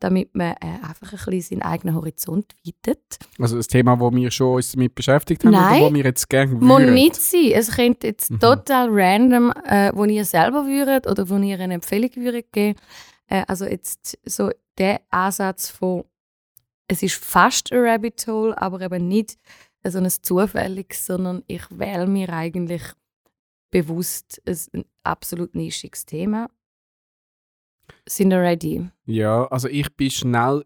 [0.00, 3.18] damit man äh, einfach ein bisschen seinen eigenen Horizont weitet.
[3.38, 5.80] Also das Thema, wo wir schon uns damit beschäftigt haben Nein.
[5.82, 6.94] oder wo wir jetzt gerne würden?
[6.94, 7.52] nicht sein.
[7.54, 8.40] Es könnte jetzt Mhm.
[8.40, 12.78] total random, äh, wo ihr selber würdet oder wo ihr eine Empfehlung würdet geben.
[13.28, 16.04] Äh, also jetzt so der Ansatz von,
[16.88, 19.36] es ist fast ein Rabbit Hole, aber eben nicht
[19.84, 22.82] so ein zufälliges, sondern ich wähle mir eigentlich
[23.72, 26.48] bewusst ein absolut nischiges Thema.
[28.08, 28.88] Sind ready?
[29.06, 30.64] Ja, also ich bin schnell,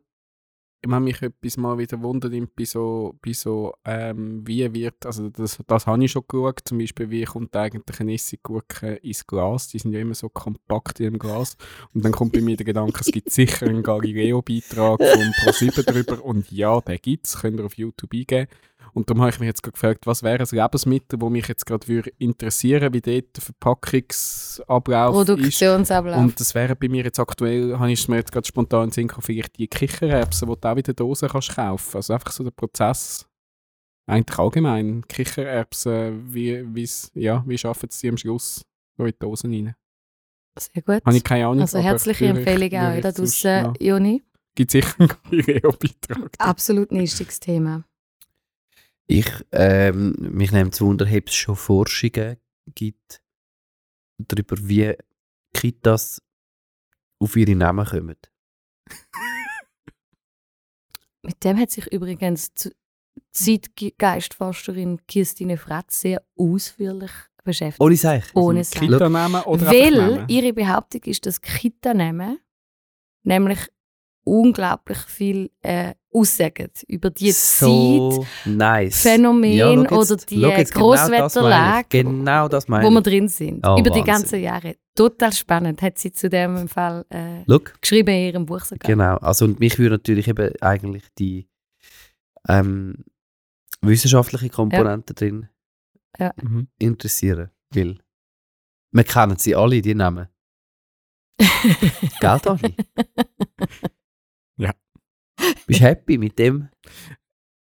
[0.86, 5.58] wenn mich etwas mal wieder wundert, bei so, bei so ähm, wie wird, also das,
[5.66, 9.78] das habe ich schon geschaut, zum Beispiel, wie kommt eigentlich ein Essiggurke ins Glas, die
[9.78, 11.56] sind ja immer so kompakt in dem Glas
[11.94, 16.24] und dann kommt bei mir der Gedanke, es gibt sicher einen Galileo-Beitrag von ProSieben drüber
[16.24, 18.48] und ja, den gibt es, könnt ihr auf YouTube eingeben
[18.96, 21.86] und darum habe ich mich jetzt gefragt, was wäre ein Lebensmittel, das mich jetzt gerade
[21.86, 25.26] würde interessieren, wie dort der Verpackungsablauf ist.
[25.26, 26.16] Produktionsablauf.
[26.18, 29.10] Und das wäre bei mir jetzt aktuell, habe ich es mir jetzt gerade spontan Sinn
[29.20, 31.94] vielleicht die Kichererbsen, die du auch in der Dose kannst kaufen.
[31.94, 33.26] Also einfach so der Prozess.
[34.06, 35.06] Eigentlich allgemein.
[35.06, 38.64] Kichererbsen, wie, wie's, ja, wie schaffen sie am Schluss
[38.96, 39.74] so in die Dosen rein?
[40.58, 41.04] Sehr gut.
[41.04, 41.60] Habe ich keine Ahnung.
[41.60, 43.72] Also herzliche Empfehlung auch da draußen, ja.
[43.78, 44.22] Joni.
[44.54, 46.30] Gibt sicher einen Galileo-Beitrag.
[46.38, 47.84] Absolut nischiges Thema.
[49.08, 52.38] Ich, ähm, mich nimmt es Wunder, ob es schon Forschungen
[52.74, 53.22] gibt
[54.18, 54.94] darüber, wie
[55.54, 56.20] Kitas
[57.18, 58.16] auf ihre Namen kommen.
[61.22, 62.72] Mit dem hat sich übrigens die
[63.32, 67.10] Zeitgeistforscherin Kirstine Fratz sehr ausführlich
[67.44, 67.80] beschäftigt.
[67.80, 68.24] Ohne Seich.
[68.34, 68.88] Ohne Also Seich.
[68.88, 72.38] Kita-Namen oder Weil ihre Behauptung ist, dass Kita-Namen
[73.22, 73.58] nämlich
[74.24, 77.34] unglaublich viel äh, aussagen über die Zeit,
[77.68, 79.02] so nice.
[79.02, 81.88] Phänomen Ja, jetzt- oder die jetzt, genau das Grosswetterlage, meine ich.
[81.88, 82.48] Genau
[82.84, 83.66] wo wir drin sind.
[83.66, 84.04] Oh, über die Wahnsinn.
[84.04, 84.76] ganzen Jahre.
[84.94, 87.44] Total spannend, hat sie zu dem Fall äh,
[87.80, 88.86] geschrieben in ihrem Buch sogar.
[88.90, 89.16] genau.
[89.18, 91.48] Also, und mich würde natürlich eben eigentlich die
[92.48, 93.04] ähm,
[93.82, 95.48] wissenschaftliche Komponente drin
[96.42, 96.68] Mhm.
[96.78, 97.50] interessieren.
[97.74, 97.98] Weil
[98.92, 100.28] wir kennen sie alle, die Namen.
[102.20, 102.74] Gell, Dani?
[105.66, 106.68] Bist du happy mit dem,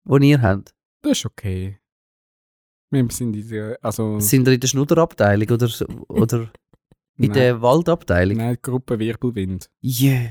[0.05, 0.75] was ihr habt?
[1.03, 1.79] Das ist okay.
[2.91, 5.69] Wir sind in der, also, Sind ihr in der Schnudderabteilung oder,
[6.09, 6.39] oder
[7.17, 7.33] in Nein.
[7.33, 8.37] der Waldabteilung?
[8.39, 9.69] nein, die Gruppe Wirbelwind.
[9.83, 10.31] Yeah.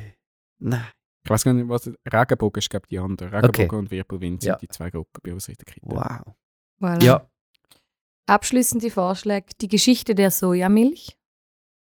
[0.60, 0.86] Nein.
[1.26, 3.32] Ich weiß gar nicht, was Regenbogen ist, glaube ich, die andere.
[3.32, 3.76] Regenbogen Okay.
[3.76, 4.58] und Wirbelwind sind Ja.
[4.58, 5.88] die zwei Gruppen bei uns in der Kita.
[5.88, 6.36] Wow.
[6.82, 7.04] Voilà.
[7.04, 7.30] Ja,
[8.26, 9.48] Abschließende Vorschläge.
[9.60, 11.18] Die Geschichte der Sojamilch.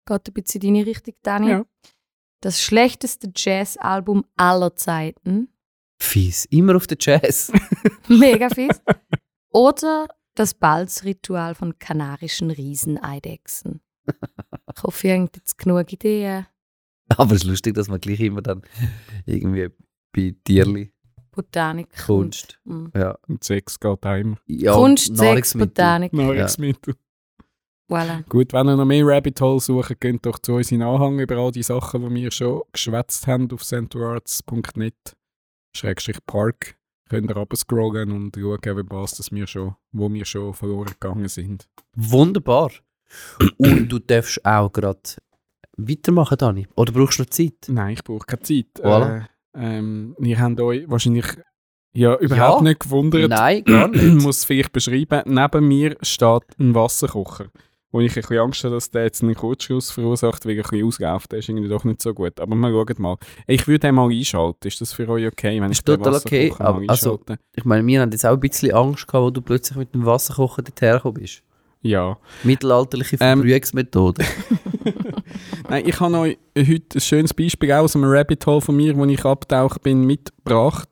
[0.06, 1.50] Geht ein bisschen in deine Richtung, Dani.
[1.50, 1.64] Ja.
[2.40, 5.51] Das schlechteste Jazz-Album aller Zeiten.
[6.02, 6.44] Fies.
[6.46, 7.52] Immer auf den Jazz.
[8.08, 8.80] Mega fies.
[9.50, 13.80] Oder das Balzritual von kanarischen Rieseneidechsen.
[14.74, 16.46] Ich hoffe, ihr habt jetzt genug Ideen.
[17.16, 18.62] Aber es ist lustig, dass man gleich immer dann
[19.26, 19.68] irgendwie
[20.12, 20.92] bei Tierli
[21.30, 21.88] Botanik.
[22.06, 22.60] Kunst.
[22.64, 22.98] Und, mm.
[22.98, 23.16] Ja.
[23.26, 24.36] Und Sex geht auch immer.
[24.46, 25.54] ja Kunst, Sex.
[25.54, 26.12] Botanik.
[26.12, 26.94] Nahrungsmittel.
[27.88, 28.22] Voilà.
[28.28, 31.36] Gut, wenn ihr noch mehr Rabbit Hole sucht, geht doch zu uns in Anhang über
[31.36, 35.16] all die Sachen, die wir schon geschwätzt haben auf centroarts.net
[35.74, 36.76] Schrägstrich Park.
[37.08, 41.28] Könnt ihr runterscrollen und schauen, wie was das wir schon, wo wir schon verloren gegangen
[41.28, 41.68] sind.
[41.94, 42.70] Wunderbar.
[43.58, 45.00] Und du darfst auch gerade
[45.76, 46.66] weitermachen, Dani.
[46.76, 47.54] Oder brauchst du noch Zeit?
[47.68, 48.66] Nein, ich brauche keine Zeit.
[48.78, 49.18] Voilà.
[49.18, 51.26] Äh, ähm, ihr habt euch wahrscheinlich
[51.94, 52.68] ja, überhaupt Ja.
[52.68, 53.28] nicht gewundert.
[53.28, 54.14] Nein, gar Ich nicht.
[54.24, 55.22] muss es vielleicht beschreiben.
[55.26, 57.50] Neben mir steht ein Wasserkocher.
[57.92, 60.70] Wo ich ein bisschen Angst habe, dass der jetzt einen Kurzschluss verursacht, weil er ein
[60.70, 61.48] bisschen ausgelaufen ist.
[61.48, 62.40] irgendwie doch nicht so gut.
[62.40, 63.16] Aber wir schauen mal.
[63.46, 64.66] Ich würde den mal einschalten.
[64.66, 67.20] Ist das für euch okay, wenn ich Ist total okay, aber- mal also-?
[67.54, 70.06] Ich meine, wir haben jetzt auch ein bisschen Angst gehabt, wo du plötzlich mit dem
[70.06, 71.42] Wasserkocher dorthin gekommen bist.
[71.82, 72.16] Ja.
[72.44, 74.24] Mittelalterliche Ähm, Verbrühungsmethode.
[75.68, 79.04] Nein, ich habe euch heute ein schönes Beispiel aus einem Rabbit Hole von mir, wo
[79.04, 80.88] ich abgetaucht bin, mitgebracht.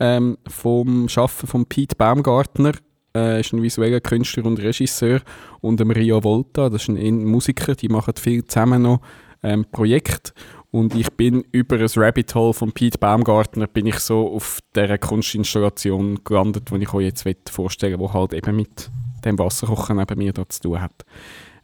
[0.00, 2.72] Ähm, vom Schaffen von Pete Baumgartner.
[3.16, 5.20] Er ist ein visueller Künstler und Regisseur.
[5.60, 9.00] Und dem Rio Volta, das ist ein Musiker, die machen viel zusammen noch
[9.44, 10.32] ähm, Projekte.
[10.72, 14.98] Und ich bin über ein Rabbit Hole von Pete Baumgartner bin ich so auf dieser
[14.98, 18.90] Kunstinstallation gelandet, die ich euch jetzt vorstellen will, die halt eben mit
[19.24, 21.04] dem Wasserkocher neben mir da zu tun hat.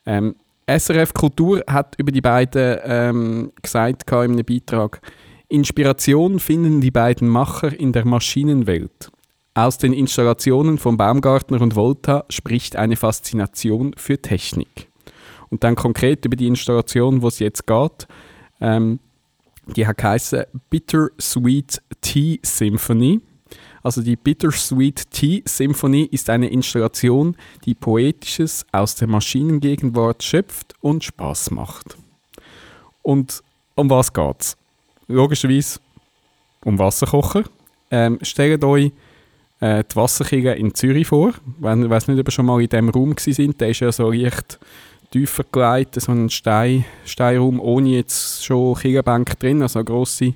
[0.07, 0.37] Ähm,
[0.69, 5.01] SRF Kultur hat über die beiden ähm, gesagt in einem Beitrag,
[5.49, 9.11] Inspiration finden die beiden Macher in der Maschinenwelt.
[9.55, 14.89] Aus den Installationen von Baumgartner und Volta spricht eine Faszination für Technik.
[15.51, 18.07] Und dann konkret über die Installation, wo es jetzt geht.
[18.61, 19.01] Ähm,
[19.77, 19.97] die hat
[20.71, 23.21] Bittersweet Tea Symphony.
[23.83, 31.03] Also die Bittersweet Tea Symphony ist eine Installation, die Poetisches aus der Maschinengegenwart schöpft und
[31.03, 31.97] Spaß macht.
[33.03, 33.43] Und
[33.75, 34.57] um was geht's?
[35.09, 35.81] Logischerweise
[36.65, 37.45] um Wasserkocher.
[37.91, 38.93] Ähm, stellt euch
[39.61, 41.33] äh, die Wasserkirche in Zürich vor.
[41.59, 43.93] Wenn, ich weiß nicht, ob ihr schon mal in diesem Raum sind, der ist ja
[43.93, 44.59] so leicht
[45.11, 50.35] tiefer gelegt, so ein Stein, Steinraum ohne jetzt schon Kirchenbänke drin, also eine grosse,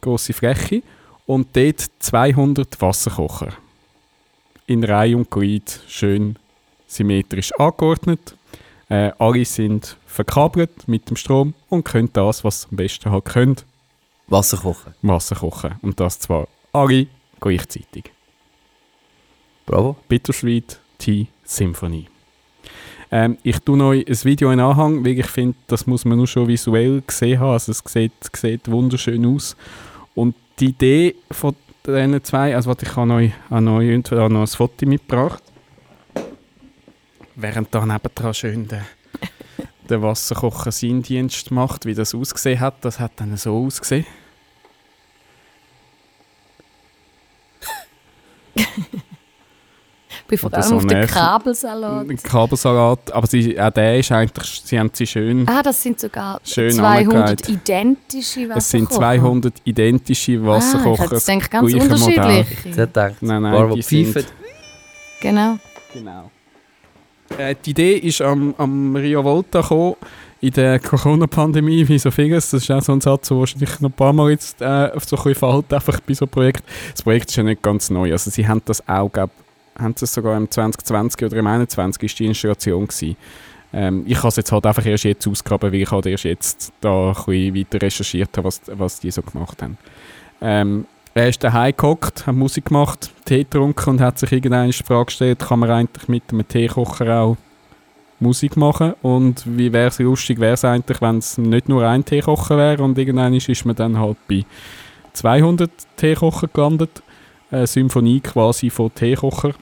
[0.00, 0.82] grosse Fläche.
[1.26, 3.52] Und dort 200 Wasserkocher.
[4.66, 6.36] In Reihe und Glied, schön
[6.86, 8.36] symmetrisch angeordnet.
[8.88, 13.24] Äh, alle sind verkabelt mit dem Strom und können das, was sie am besten halt
[13.24, 13.56] können,
[14.28, 14.94] Wasser kochen.
[15.02, 15.76] Wasser kochen.
[15.82, 17.06] Und das zwar alle
[17.40, 18.15] gleichzeitig.
[19.66, 19.96] Bravo.
[20.08, 22.06] Bittersweet Tea Symphony.
[23.10, 26.28] Ähm, ich tue euch ein Video in Anhang, weil ich finde, das muss man nur
[26.28, 27.52] schon visuell gesehen haben.
[27.52, 29.56] Also es sieht, sieht wunderschön aus.
[30.14, 34.46] Und die Idee von diesen zwei, also warte, ich habe euch, habe euch noch ein
[34.46, 35.42] Foto mitgebracht.
[37.34, 38.86] Während da nebendran schön der,
[39.88, 44.06] der Wasserkocher seinen Dienst macht, wie das ausgesehen hat, das hat dann so ausgesehen.
[50.28, 51.06] Ich bin vor allem so auf den.
[51.06, 52.22] Kabelsalat.
[52.24, 56.40] Kabelsalat, aber sie, auch der ist eigentlich, sie haben sie schön, Ah, das sind sogar
[56.42, 57.48] Schön 200 angelegt.
[57.48, 58.56] identische Wasserkocher.
[58.56, 61.08] es sind 200 identische Ah, ich Wasserkocher.
[61.08, 62.46] gedacht, ganz unterschiedlich.
[62.64, 64.26] Ich Nein, nein, paar, die sind-.
[65.20, 65.58] Genau.
[65.94, 66.30] Genau.
[67.38, 69.94] Äh, die Idee ist am, am Rio Volta gekommen,
[70.40, 72.50] in der Corona-Pandemie, wie so vieles.
[72.50, 75.04] Das ist auch so ein Satz, der wahrscheinlich noch ein paar Mal jetzt äh, auf
[75.04, 76.64] so ein bisschen fällt, einfach bei so einem Projekt.
[76.92, 78.12] Das Projekt ist ja nicht ganz neu.
[78.12, 79.30] Also sie haben das auch, glaub,
[79.78, 83.16] haben sie es sogar im 2020 oder im 2021 ist die Installation gewesen.
[83.72, 86.72] Ähm, ich habe es jetzt halt einfach erst jetzt ausgegraben, weil ich halt erst jetzt
[86.80, 89.76] da ein weiter recherchiert habe, was, was die so gemacht haben.
[90.40, 95.06] Ähm, er ist daheim gehockt, hat Musik gemacht, Tee getrunken und hat sich irgendeine Frage
[95.06, 97.36] gestellt, kann man eigentlich mit einem Teekocher auch
[98.20, 102.04] Musik machen und wie wäre es lustig, wäre es eigentlich, wenn es nicht nur ein
[102.04, 104.44] Teekocher wäre und irgendwann ist man dann halt bei
[105.12, 107.02] 200 Teekocher gelandet,
[107.50, 109.54] eine Symphonie quasi von Teekocher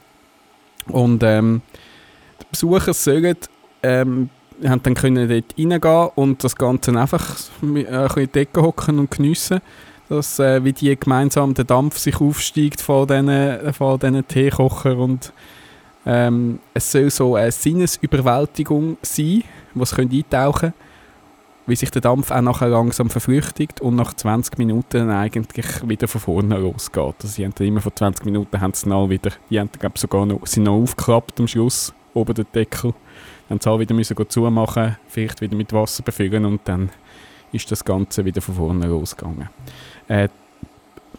[0.88, 1.62] und ähm,
[2.40, 3.36] die Besucher sollen
[3.82, 4.30] ähm,
[4.64, 7.74] haben dann können dort reingehen und das Ganze einfach äh, ein
[8.06, 9.60] bisschen Decke hocken und geniessen
[10.08, 15.32] dass äh, wie die gemeinsam der Dampf sich aufsteigt von diesen, von diesen Teekocher und
[16.06, 19.42] ähm, es soll so eine Sinnesüberwältigung sein,
[19.72, 20.60] wo sie eintauchen.
[20.60, 20.74] können,
[21.66, 26.20] wie sich der Dampf auch nachher langsam verflüchtigt und nach 20 Minuten eigentlich wieder von
[26.20, 27.14] vorne losgeht.
[27.22, 29.98] Also sie haben dann immer von 20 Minuten haben sie alle wieder, die haben glaub,
[29.98, 32.92] sogar noch, sind noch aufgeklappt am Schluss, oben der Deckel,
[33.48, 36.90] dann sie alle wieder müssen zumachen, vielleicht wieder mit Wasser befüllen und dann
[37.52, 39.48] ist das Ganze wieder von vorne losgegangen.
[40.08, 40.28] Äh,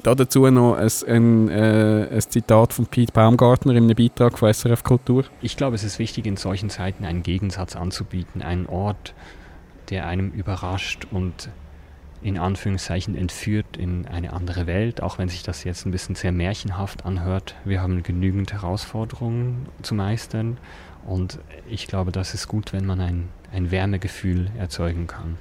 [0.03, 4.53] da dazu noch ein, ein, äh, ein Zitat von Pete Baumgartner in einem Beitrag von
[4.53, 5.23] SRF Kultur.
[5.41, 9.15] Ich glaube, es ist wichtig, in solchen Zeiten einen Gegensatz anzubieten, einen Ort,
[9.89, 11.49] der einem überrascht und
[12.21, 16.31] in Anführungszeichen entführt in eine andere Welt, auch wenn sich das jetzt ein bisschen sehr
[16.31, 17.55] märchenhaft anhört.
[17.65, 20.57] Wir haben genügend Herausforderungen zu meistern
[21.05, 25.37] und ich glaube, das ist gut, wenn man ein, ein Wärmegefühl erzeugen kann.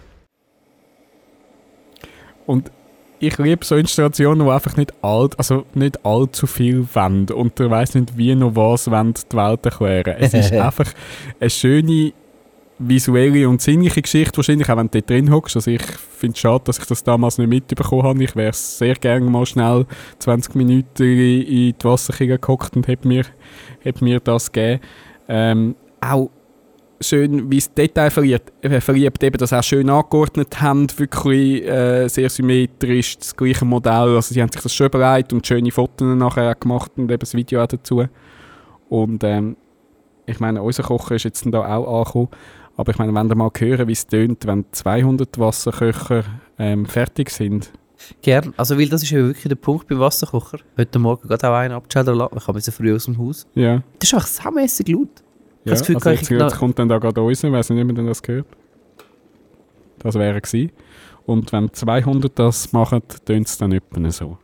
[2.45, 2.71] Und
[3.19, 7.71] ich liebe so Installationen, die einfach nicht alt, also nicht allzu viel wollen und der
[7.71, 10.17] weiß nicht wie noch was wollen die Welt erklären.
[10.19, 10.93] Es ist einfach
[11.41, 12.13] eine schöne
[12.89, 15.57] visuelle und sinnliche Geschichte, wahrscheinlich auch wenn du drin hockst.
[15.57, 18.25] Also ich finde es schade, dass ich das damals nicht mitbekommen habe.
[18.25, 19.87] Ich wäre sehr gerne mal schnell
[20.19, 23.25] 20 Minuten in die Wasserkirche gehockt und hätte mir,
[23.81, 24.81] hätte mir das gegeben.
[25.29, 26.31] Ähm, auch
[27.01, 32.09] schön, wie es Detail verliebt, äh, verliebt eben das auch schön angeordnet haben, wirklich äh,
[32.09, 36.17] sehr symmetrisch, das gleiche Modell, also sie haben sich das schon bereit und schöne Fotos
[36.17, 38.05] nachher auch gemacht und eben das Video auch dazu.
[38.89, 39.57] Und ähm,
[40.27, 42.29] ich meine, unser Kocher ist jetzt da auch angekommen,
[42.77, 46.25] aber ich meine, wenn ihr mal hören, wie es tönt, wenn 200 Wasserköcher
[46.59, 47.71] ähm, fertig sind,
[48.23, 48.53] Gern.
[48.57, 50.59] Also, weil das ist ja wirklich der Punkt beim Wasserkocher.
[50.77, 52.37] Heute Morgen gerade auch einen abschädern lassen.
[52.37, 53.47] Ich habe so früh aus dem Haus.
[53.55, 53.83] ja.
[53.99, 55.09] Das ist einfach saumässig laut.
[55.65, 57.97] Ja, das Gefühl, also jetzt, ich jetzt kommt dann da gerade raus, weiß nicht, ob
[57.97, 58.47] man das gehört.
[60.01, 60.71] Das wäre gewesen.
[61.25, 64.37] Und wenn 200 das machen, tönt es dann etwa so.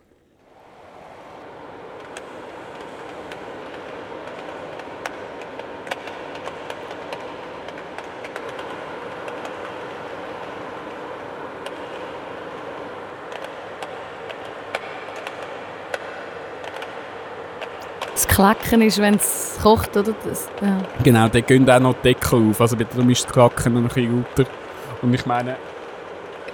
[18.30, 20.14] Klacken ist, wenn es kocht, oder?
[20.24, 20.78] Das, ja.
[21.02, 22.60] Genau, dann gehen auch noch die Deckel auf.
[22.60, 24.48] Also bitte, du müsst klacken noch ein bisschen lauter.
[25.02, 25.56] Und ich meine,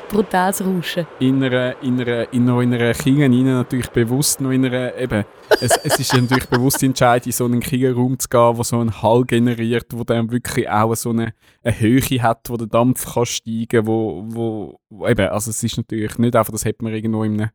[0.08, 1.06] Brutales Rauschen.
[1.18, 5.24] in einer, in einer, in in einer Kirche rein natürlich bewusst noch in einer, eben,
[5.60, 8.78] es, es ist natürlich bewusst die Entscheidung, in so einen Kirchenraum zu gehen, wo so
[8.78, 13.14] einen Hall generiert, wo dann wirklich auch so eine, eine Höhe hat, wo der Dampf
[13.14, 16.94] kann steigen, wo, wo, wo eben, also es ist natürlich nicht einfach, das hätte man
[16.94, 17.50] irgendwo in einem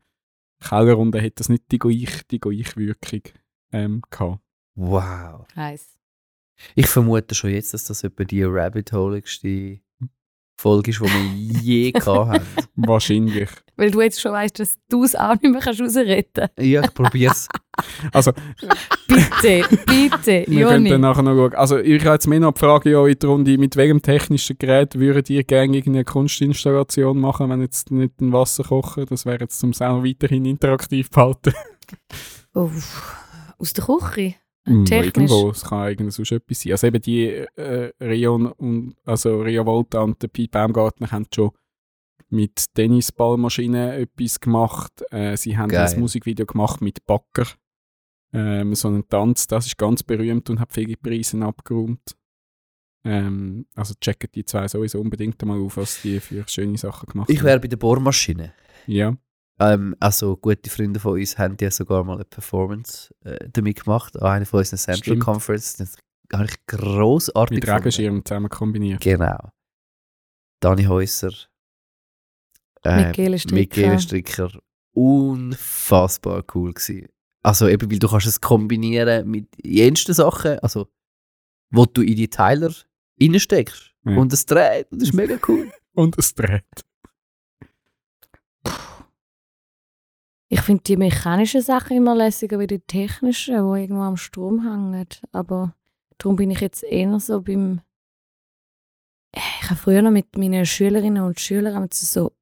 [0.60, 3.22] Keller und dann hätte das nicht die gleiche, die gleiche Wirkung
[3.72, 4.40] gehabt.
[4.74, 5.46] Wow.
[5.56, 5.98] Heiß.
[6.74, 9.80] Ich vermute schon jetzt, dass das etwa die rabbit holigste
[10.56, 12.46] Folge ist, die wir je gehabt haben.
[12.76, 13.50] Wahrscheinlich.
[13.76, 16.58] Weil du jetzt schon weißt, dass du es auch nicht mehr kannst rausretten kannst.
[16.58, 17.48] Ja, ich probier's.
[18.12, 18.32] Also,
[19.08, 21.54] Bitte, bitte, wir können dann nachher noch schauen.
[21.54, 24.58] Also, ich habe jetzt mehr noch die Frage ja in der Runde, mit welchem technischen
[24.58, 29.06] Gerät würdet ihr gerne irgendeine Kunstinstallation machen, wenn jetzt nicht ein Wasser kochen?
[29.08, 31.54] Das wäre jetzt zum auch weiterhin interaktiv behalten.
[32.54, 33.21] Uff.
[33.62, 34.34] Aus der Küche.
[34.64, 35.30] Technisch.
[35.30, 36.72] Irgendwo, es kann irgendwas sonst etwas sein.
[36.72, 41.50] Also eben die äh, Rion und also Rio Volta und der Piet Baumgartner haben schon
[42.28, 45.02] mit Tennisballmaschinen etwas gemacht.
[45.10, 45.88] Äh, sie haben Geil.
[45.88, 47.46] ein Musikvideo gemacht mit Backer.
[48.32, 52.16] Ähm, so einen Tanz, das ist ganz berühmt und hat viele Preise abgeräumt.
[53.04, 57.30] Ähm, also checken die zwei sowieso unbedingt mal auf, was die für schöne Sachen gemacht
[57.30, 57.46] Ich haben.
[57.46, 58.54] wäre bei der Bohrmaschine.
[58.86, 59.16] Ja,
[59.60, 64.20] Ähm, also gute Freunde von uns haben ja sogar mal eine Performance äh, damit gemacht,
[64.20, 65.24] an einer von unseren Central Stimmt.
[65.24, 65.76] Conference.
[65.76, 65.96] Das
[66.32, 67.68] habe ich grossartig mit.
[67.68, 69.00] Regenschirm zusammen kombiniert.
[69.00, 69.50] Genau.
[70.60, 71.32] Dani Häuser.
[72.84, 73.80] Äh, Michele Stricker.
[73.80, 74.50] Michele Stricker.
[74.94, 77.08] Unfassbar cool gewesen.
[77.42, 80.88] Also eben, weil du kannst es kombinieren mit jensten Sachen, also
[81.70, 82.72] wo du in die Teiler
[83.20, 83.92] reinsteckst.
[84.04, 84.16] Ja.
[84.16, 84.86] Und es dreht.
[84.90, 85.70] Das ist mega cool.
[85.94, 86.64] Und es dreht.
[90.52, 95.06] Ich finde die mechanischen Sachen immer lässiger wie die technischen, die irgendwo am Strom hängen.
[95.32, 95.74] Aber
[96.18, 97.80] darum bin ich jetzt eher so beim.
[99.34, 102.32] Ich habe früher noch mit meinen Schülerinnen und Schülern sie so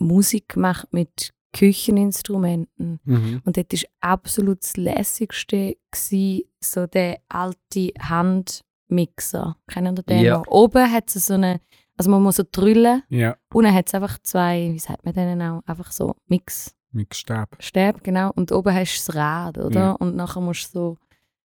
[0.00, 2.98] Musik gemacht mit Kücheninstrumenten.
[3.04, 3.40] Mhm.
[3.44, 9.56] Und dort war absolut das Lässigste gewesen, so der alte Handmixer.
[9.68, 10.38] Kennen ihr den Ja.
[10.38, 10.48] noch?
[10.48, 11.60] Oben hat es so eine,
[11.96, 15.40] also man muss so drüllen, Ja, unten hat es einfach zwei, wie sagt man denen
[15.40, 18.00] auch, einfach so Mixstäbe, mit Stäbe.
[18.02, 18.32] genau.
[18.32, 19.80] Und oben hast du das Rad, oder?
[19.80, 19.92] Ja.
[19.92, 20.98] Und nachher musst du so,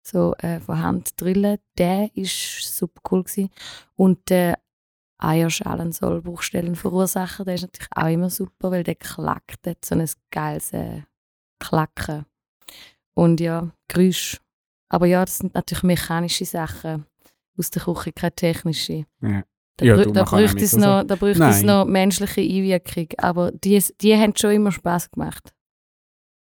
[0.03, 1.57] so äh, von Hand drüllen.
[1.77, 3.23] Der war super cool.
[3.23, 3.49] Gewesen.
[3.95, 4.59] Und der
[5.17, 7.45] Eierschalen soll Bruchstellen verursachen.
[7.45, 11.01] Der ist natürlich auch immer super, weil der klackt, der hat so ein geiles äh,
[11.59, 12.25] Klacken.
[13.13, 14.39] Und ja, Geräusch.
[14.89, 17.05] Aber ja, das sind natürlich mechanische Sachen
[17.57, 19.05] aus der Küche, keine technische.
[19.21, 19.43] Ja.
[19.81, 23.07] Da, Ja, brü da bräuchte es so- noch, da bräuchte es noch menschliche Einwirkung.
[23.17, 25.51] Aber die, die haben schon immer Spaß gemacht.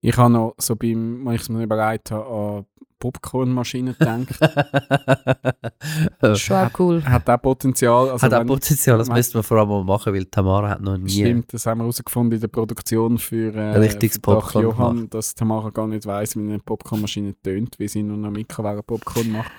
[0.02, 2.65] Ich habe noch so beim, als ich es mir überlegt habe, an
[2.99, 4.28] Popcornmaschinen gedacht.
[6.36, 7.04] Schon auch cool.
[7.06, 8.10] hat auch Potenzial.
[8.10, 10.69] Also hat auch wenn- Potenzial, das wenn- müssten wir vor allem mal machen, weil Tamara
[10.69, 11.10] hat noch nie.
[11.10, 15.13] Stimmt, das haben wir herausgefunden in der Produktion für, äh, Richtiges Popcorn Johann, gemacht.
[15.13, 19.52] dass Tamara gar nicht weiss, wie eine Popcornmaschine tönt, wie sie nur noch Mikrowellen-Popcorn macht.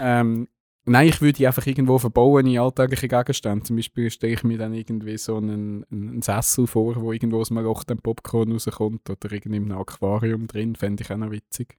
[0.00, 0.48] Ähm,
[0.84, 3.64] nein, ich würde die einfach irgendwo verbauen in alltägliche Gegenstände.
[3.64, 7.50] Zum Beispiel stelle ich mir dann irgendwie so einen, einen Sessel vor, wo irgendwo aus
[7.50, 10.76] einem Loch dann Popcorn rauskommt oder irgendwie in einem Aquarium drin.
[10.76, 11.78] Fände ich auch noch witzig.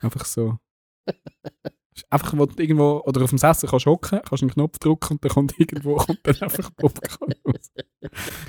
[0.00, 0.58] Einfach so.
[2.10, 5.24] Einfach, wo irgendwo, oder auf dem Sessel kannst du hocken, kannst einen Knopf drücken und
[5.24, 7.72] dann kommt irgendwo kommt dann einfach Popcorn raus.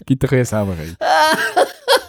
[0.06, 0.96] Gibt ein bisschen Sauerei.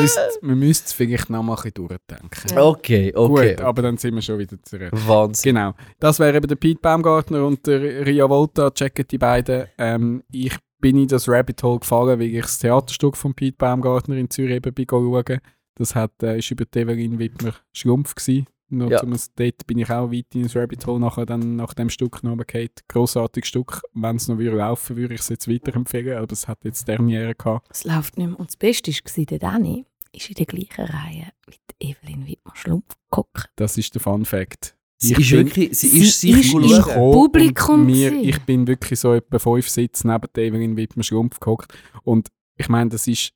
[0.00, 2.58] Müsst, man müsste es vielleicht noch mal ein bisschen durchdenken.
[2.58, 3.54] Okay, okay.
[3.54, 4.90] Gut, aber dann sind wir schon wieder zurück.
[4.92, 5.54] Wahnsinn.
[5.54, 5.74] Genau.
[5.98, 8.70] Das wäre eben der Pete Baumgartner und der Ria Volta.
[8.70, 9.66] Checken die beiden.
[9.78, 14.16] Ähm, ich bin in das Rabbit Hole gefallen, weil ich das Theaterstück von Pete Baumgartner
[14.16, 15.40] in Zürich eben bin schauen.
[15.76, 18.46] Das hat, äh, ist über die Evelyn Wittmer Schlumpf gewesen.
[18.70, 19.00] Noch Ja.
[19.00, 22.22] zum, dort bin ich auch weit in das Rabbit Hole nachher dann nach dem Stück
[22.46, 22.80] geht.
[22.88, 23.82] Grossartiges Stück.
[23.94, 26.16] Wenn es noch würde laufen würde, ich es jetzt weiterempfehlen.
[26.18, 27.66] Aber es hat jetzt Derniere gehabt.
[27.70, 28.38] Es läuft nicht mehr.
[28.38, 33.50] Und das Beste war, der Dani ist in der gleichen Reihe mit Evelyn Wittmer-Schlumpf geguckt.
[33.56, 34.76] Das ist der Fun Fact.
[35.02, 36.52] Sie Ich ist bin- wirklich, sie, sie ist sich ist
[37.14, 38.12] Publikum mir.
[38.12, 41.72] Ich bin wirklich so etwa fünf Sitze neben Evelyn Wittmer Schlumpf gehockt.
[42.02, 43.32] Und ich meine, das ist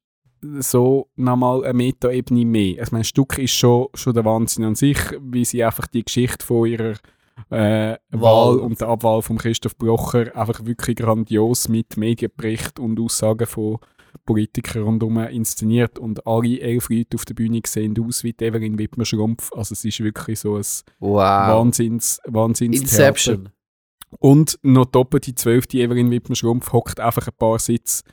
[0.60, 2.84] so nochmal eine Metaebene mehr.
[2.90, 6.44] Meine, das Stück ist schon, schon der Wahnsinn an sich, wie sie einfach die Geschichte
[6.44, 6.94] von ihrer
[7.50, 13.46] äh, Wahl und der Abwahl von Christoph Blocher einfach wirklich grandios mit Medienbericht und Aussagen
[13.46, 13.78] von
[14.24, 19.04] Politikern rundherum inszeniert und alle elf Leute auf der Bühne sehen aus wie Evelyn Wittmer
[19.04, 19.52] Schlumpf.
[19.52, 20.64] Also es ist wirklich so ein
[21.00, 21.18] Wow.
[21.20, 23.50] Wahnsinns, Wahnsinns Inception.
[24.20, 28.04] und noch doppelt die zwölfte Evelyn Wittmer Schlumpf hockt einfach ein paar Sitze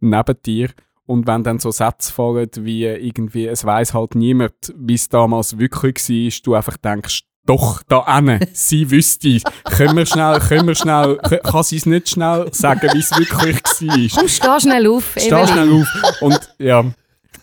[0.00, 0.70] neben dir
[1.08, 5.58] Und wenn dann so Sätze fallen, wie irgendwie, es weiß halt niemand, wie es damals
[5.58, 9.40] wirklich war, du einfach denkst, doch, da ane, sie wüsste.
[9.64, 13.62] können wir schnell, können wir schnell, kann sie es nicht schnell sagen, wie es wirklich
[13.64, 14.20] war?
[14.20, 15.46] Komm, steh schnell auf, Steh Evelyn.
[15.46, 16.20] schnell auf.
[16.20, 16.84] Und ja,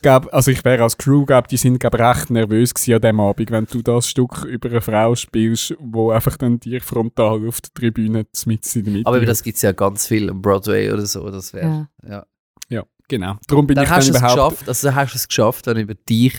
[0.03, 3.19] glaub, also ich wäre als Crew, glaub, die sind glaub, recht nervös gewesen an dem
[3.19, 7.61] Abend, wenn du das Stück über eine Frau spielst, wo einfach dann dir frontal auf
[7.61, 10.91] der Tribüne mit in der Mitte Aber das gibt es ja ganz viel am Broadway
[10.91, 11.31] oder so.
[11.31, 11.87] Das wäre.
[12.03, 12.07] Ja.
[12.07, 12.25] Ja.
[12.69, 13.37] Ja, genau.
[13.47, 14.35] Darum bin Dann ich hast dann überhaupt...
[14.35, 16.35] geschafft, also dann hast du es geschafft, wenn über dich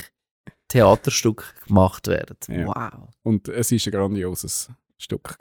[0.69, 2.37] Theaterstücke gemacht werden.
[2.49, 2.67] Ja.
[2.67, 3.09] Wow.
[3.23, 5.37] Und es war ein grandioses Stück.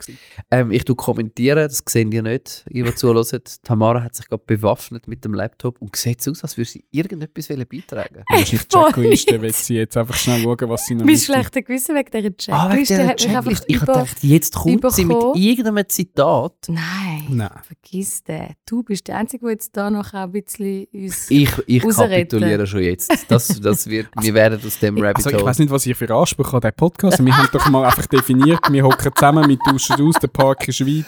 [0.50, 3.26] Ähm, ich tu kommentieren, das sehen die nicht, ihr, die zuhören.
[3.62, 6.84] Tamara hat sich gerade bewaffnet mit dem Laptop und sieht so aus, als würde sie
[6.90, 11.04] irgendetwas wollen beitragen nicht voll Checkliste, will sie jetzt einfach schnell schauen, was sie noch
[11.04, 13.64] Mein schlechter Gewissen wegen dieser Checkliste Ah, wegen dieser hat mich einfach.
[13.66, 13.86] Ich über...
[13.86, 16.52] dachte, jetzt kommt sie mit irgendeinem Zitat.
[16.68, 17.50] Nein, Nein.
[17.62, 18.54] vergiss den.
[18.66, 21.30] Du bist der Einzige, der jetzt da noch ein bisschen uns...
[21.30, 23.12] Ich, ich kapituliere schon jetzt.
[23.28, 26.12] Das, das wird, wir werden aus dem Rabbit Also ich weiß nicht, was ihr für
[26.14, 30.06] Anspruch an diesen Podcast Wir haben doch mal einfach definiert, wir hocken zusammen, wir tauschen
[30.06, 31.04] aus, der Park ist weit.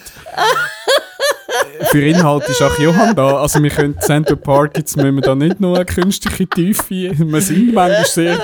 [1.91, 3.39] für Inhalt ist auch Johann da.
[3.39, 6.91] Also wir können Center Park, jetzt müssen wir da nicht nur eine künstliche Tiefe.
[6.91, 8.39] Wir sind manchmal sehr,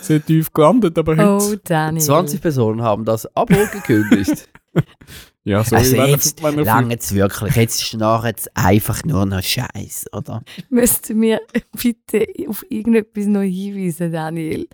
[0.00, 1.56] sehr tief gelandet, aber heute...
[1.56, 2.02] Oh, Daniel.
[2.02, 4.48] 20 Personen haben das Abo gekündigt.
[5.42, 7.56] Ja, sorry, also jetzt wenn lange jetzt wirklich.
[7.56, 10.42] Jetzt ist nachher jetzt einfach nur noch Scheiß, oder?
[10.68, 11.40] Müsst ihr mir
[11.72, 14.68] bitte auf irgendetwas noch hinweisen, Daniel?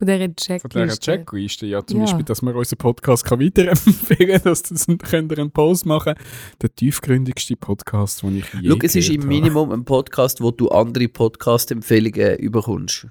[0.00, 0.68] Von dieser Von Checkliste.
[0.82, 2.04] dieser Checkliste, ja, zum Ja.
[2.06, 6.14] Beispiel, dass wir unseren Podcast kann weiterempfehlen dass das könnt ihr einen Post machen.
[6.62, 9.28] Der tiefgründigste Podcast, den ich je Schau, es ist im.
[9.28, 13.08] Minimum ein Podcast, wo du andere Podcast-Empfehlungen überkommst.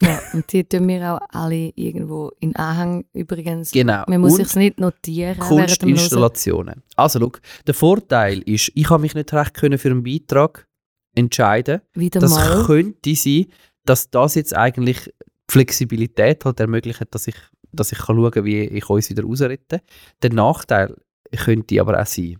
[0.00, 3.72] Ja, und die tun wir auch alle irgendwo in Anhang übrigens.
[3.72, 4.04] Genau.
[4.06, 5.40] Man muss Und sich nicht notieren.
[5.40, 6.84] Kunstinstallationen.
[6.94, 7.32] Also, schau,
[7.66, 10.68] der Vorteil ist, ich habe mich nicht recht können für einen Beitrag
[11.16, 11.80] entscheiden.
[11.94, 12.64] Wieder Das mal.
[12.64, 13.46] könnte sein,
[13.86, 15.12] dass das jetzt eigentlich
[15.50, 17.36] Flexibilität hat ermöglicht, dass ich,
[17.72, 19.82] dass ich kann schauen kann, wie ich uns wieder rausrette.
[20.22, 20.96] Der Nachteil
[21.36, 22.38] könnte aber auch sein,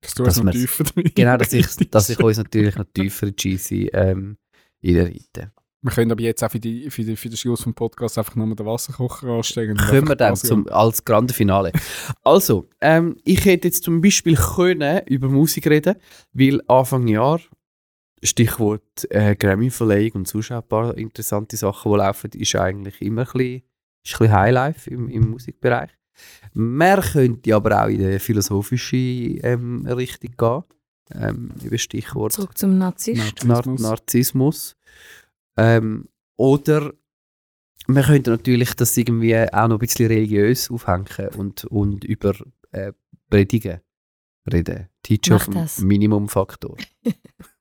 [0.00, 0.84] Dass du dass es noch tiefer
[1.14, 4.36] genau, dass ich, dass ich uns natürlich noch tiefer in die GC ähm,
[4.82, 5.52] reinreite.
[5.82, 8.36] Wir können aber jetzt auch für, die, für, die, für den Schluss vom Podcast einfach
[8.36, 9.70] nochmal den Wasserkocher anstellen.
[9.70, 11.72] und Können wir dann zum, als grande Finale.
[12.22, 15.94] Also, ähm, ich hätte jetzt zum Beispiel können über Musik reden,
[16.34, 17.40] weil Anfang Jahr,
[18.22, 23.22] Stichwort äh, Grammy-Verleihung und sonst auch ein paar interessante Sachen, die laufen, ist eigentlich immer
[23.22, 23.62] ein bisschen,
[24.04, 25.90] ist ein bisschen Highlife im, im Musikbereich.
[26.52, 30.64] Man könnte aber auch in die philosophische ähm, Richtung gehen,
[31.14, 33.44] ähm, über Stichwort Zurück zum Narzisst.
[33.44, 33.80] Narzissmus.
[33.80, 34.76] Narzissmus.
[35.56, 36.92] Ähm, oder
[37.86, 42.34] man könnte natürlich das irgendwie auch noch ein bisschen religiös aufhängen und, und über
[42.72, 42.92] äh,
[43.28, 43.80] Predigen
[44.50, 44.88] reden.
[45.02, 45.82] Teacher Mach auf dem das.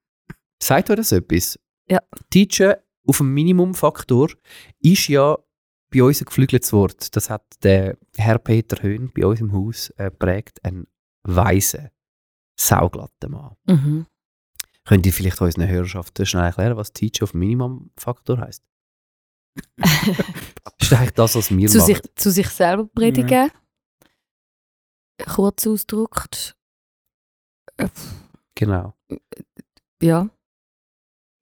[0.62, 1.60] Sagt euch das etwas?
[1.88, 2.02] Ja.
[2.30, 4.30] Teacher auf dem Minimumfaktor
[4.80, 5.38] ist ja
[5.90, 7.16] bei uns ein geflügeltes Wort.
[7.16, 10.86] Das hat der Herr Peter Höhn bei uns im Haus äh, prägt, ein
[11.24, 11.90] weiser,
[12.60, 13.56] sauglatter Mann.
[13.66, 14.06] Mhm.
[14.86, 18.64] Könnt ihr vielleicht unseren Hörerschaften schnell erklären, was Teacher auf Minimumfaktor heißt?
[20.80, 23.52] ist eigentlich das, was wir zu, sich, zu sich selber predigen.
[25.26, 26.56] Kurz ausgedrückt.
[27.78, 27.90] Äh,
[28.56, 28.94] Genau.
[30.02, 30.30] Ja.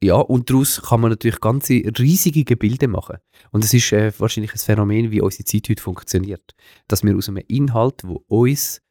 [0.03, 3.17] Ja, und daraus kann man natürlich ganze riesige Gebilde machen.
[3.51, 6.53] Und es ist äh, wahrscheinlich ein Phänomen, wie unsere Zeit heute funktioniert.
[6.87, 8.81] Dass wir aus einem Inhalt, wo uns,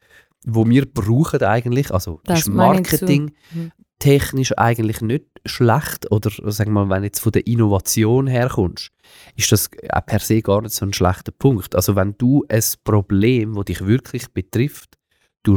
[0.45, 2.49] wo wir brauchen eigentlich, also Das ist.
[2.49, 3.71] Marketing Mhm.
[3.99, 8.91] technisch eigentlich nicht schlecht oder sagen wir mal, wenn du jetzt von der Innovation herkommst,
[9.35, 11.73] ist das auch per se gar nicht so ein schlechter Punkt.
[11.73, 14.97] Also wenn du ein Problem, das dich wirklich betrifft,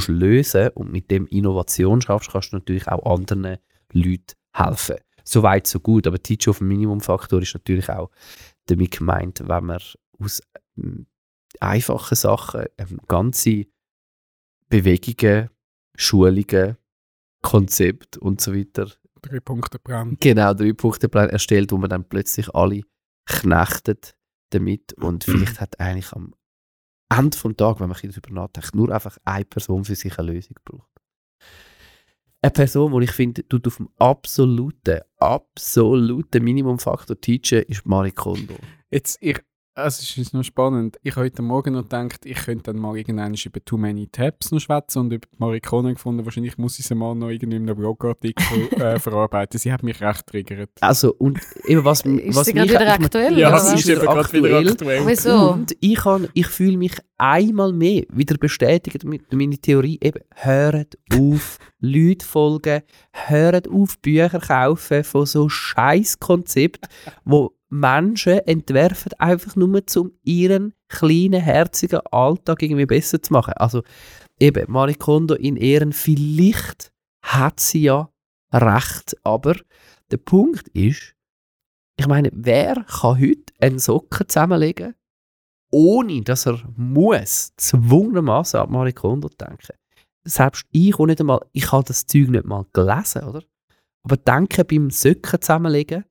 [0.07, 3.57] lösen und mit dem Innovation schaffst, kannst du natürlich auch anderen
[3.93, 4.97] Leuten helfen.
[5.25, 6.07] So weit, so gut.
[6.07, 8.11] Aber Teach auf dem Minimumfaktor ist natürlich auch
[8.67, 9.81] damit gemeint, wenn man
[10.19, 10.43] aus
[10.77, 11.07] ähm,
[11.61, 13.67] einfachen Sachen ähm, ganze
[14.69, 15.51] Bewegungen,
[15.97, 16.77] Schulungen,
[17.43, 18.87] Konzept und so weiter
[19.23, 20.17] Drei Punkte brennen.
[20.21, 22.83] genau drei Punkteplan erstellt, wo man dann plötzlich alle
[23.27, 24.15] knechtet
[24.51, 26.35] damit und vielleicht hat eigentlich am
[27.11, 30.19] Ende vom Tag, wenn man ein bisschen darüber nachdenkt, nur einfach eine Person für sich
[30.19, 30.91] eine Lösung braucht.
[32.43, 38.55] Eine Person, die ich finde, tut auf dem absoluten, absoluten Minimumfaktor teachen, ist Marie Kondo.
[38.91, 39.41] Jetzt, ich,
[39.75, 40.99] Es ist noch spannend.
[41.03, 44.51] Ich habe heute Morgen noch gedacht, ich könnte dann mal irgendwann über Too Many Tabs
[44.51, 46.25] noch schwätzen und über die Marikone gefunden.
[46.25, 49.59] Wahrscheinlich muss ich sie mal noch irgendwie in einem Blogartikel äh, verarbeiten.
[49.59, 50.71] Sie hat mich recht triggert.
[50.81, 53.39] Also, und eben was, Ist was sie gerade wieder aktuell?
[53.39, 55.07] Ja, sie ist eben gerade wieder aktuell.
[55.07, 55.53] Wieso?
[55.53, 59.99] Und ich, kann- ich fühle mich einmal mehr wieder bestätigt mit meine Theorie.
[60.03, 66.87] Eben, hört auf, Leute folgen, hört auf, Bücher kaufen von so scheiß Konzept,
[67.25, 73.55] wo Menschen entwerfen, einfach nur um ihren kleinen, herzigen Alltag irgendwie besser zu machen.
[73.55, 73.83] Also
[74.39, 76.93] eben, Marie Kondo in Ehren, vielleicht
[77.23, 78.11] hat sie ja
[78.53, 79.57] recht, aber
[80.11, 81.15] der Punkt ist,
[81.97, 84.95] ich meine, wer kann heute einen Socken zusammenlegen,
[85.71, 89.77] ohne dass er muss, zwungenermaßen an Marie Kondo denken?
[90.25, 93.43] Selbst ich auch nicht einmal, ich habe das Zeug nicht mal gelesen, oder?
[94.03, 96.05] Aber denke beim Socken zusammenlegen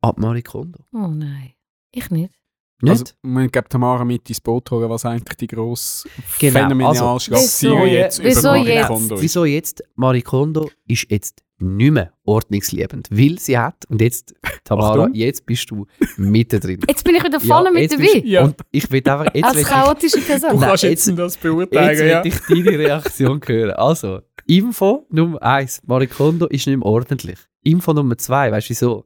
[0.00, 0.80] an Marie Kondo.
[0.92, 1.52] Oh nein.
[1.92, 2.32] Ich nicht.
[2.80, 2.90] Nicht?
[2.92, 7.32] Also, man gibt Tamara mit ins Boot holen, was eigentlich die grosse Genau, phänomenale also-
[7.32, 8.38] Wieso jetzt jetzt?
[8.38, 9.22] über Marie Wieso Kondo ist.
[9.22, 9.82] Wieso jetzt?
[9.96, 14.32] Marie Kondo ist jetzt nicht mehr ordnungsliebend, weil sie hat, und jetzt,
[14.62, 15.86] Tamara, jetzt bist du
[16.16, 16.78] mittendrin.
[16.86, 18.22] Jetzt bin ich wieder voll mit jetzt dabei.
[18.24, 18.44] Ja.
[18.44, 20.50] Und ich will einfach, jetzt Als ich, chaotische Du Person.
[20.52, 22.24] Nein, kannst jetzt- jetzt, das jetzt beurteilen, will ja.
[22.24, 23.70] ich deine Reaktion hören.
[23.72, 27.38] Also, Info Nummer eins, Marie Kondo ist nicht mehr ordentlich.
[27.64, 29.04] Info Nummer zwei, weißt du wieso?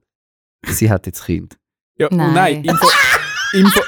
[0.67, 1.59] Sie hat jetzt Kind.
[1.99, 2.09] ja.
[2.09, 2.33] und Nein.
[2.35, 2.89] Nein, Info,
[3.53, 3.81] Info,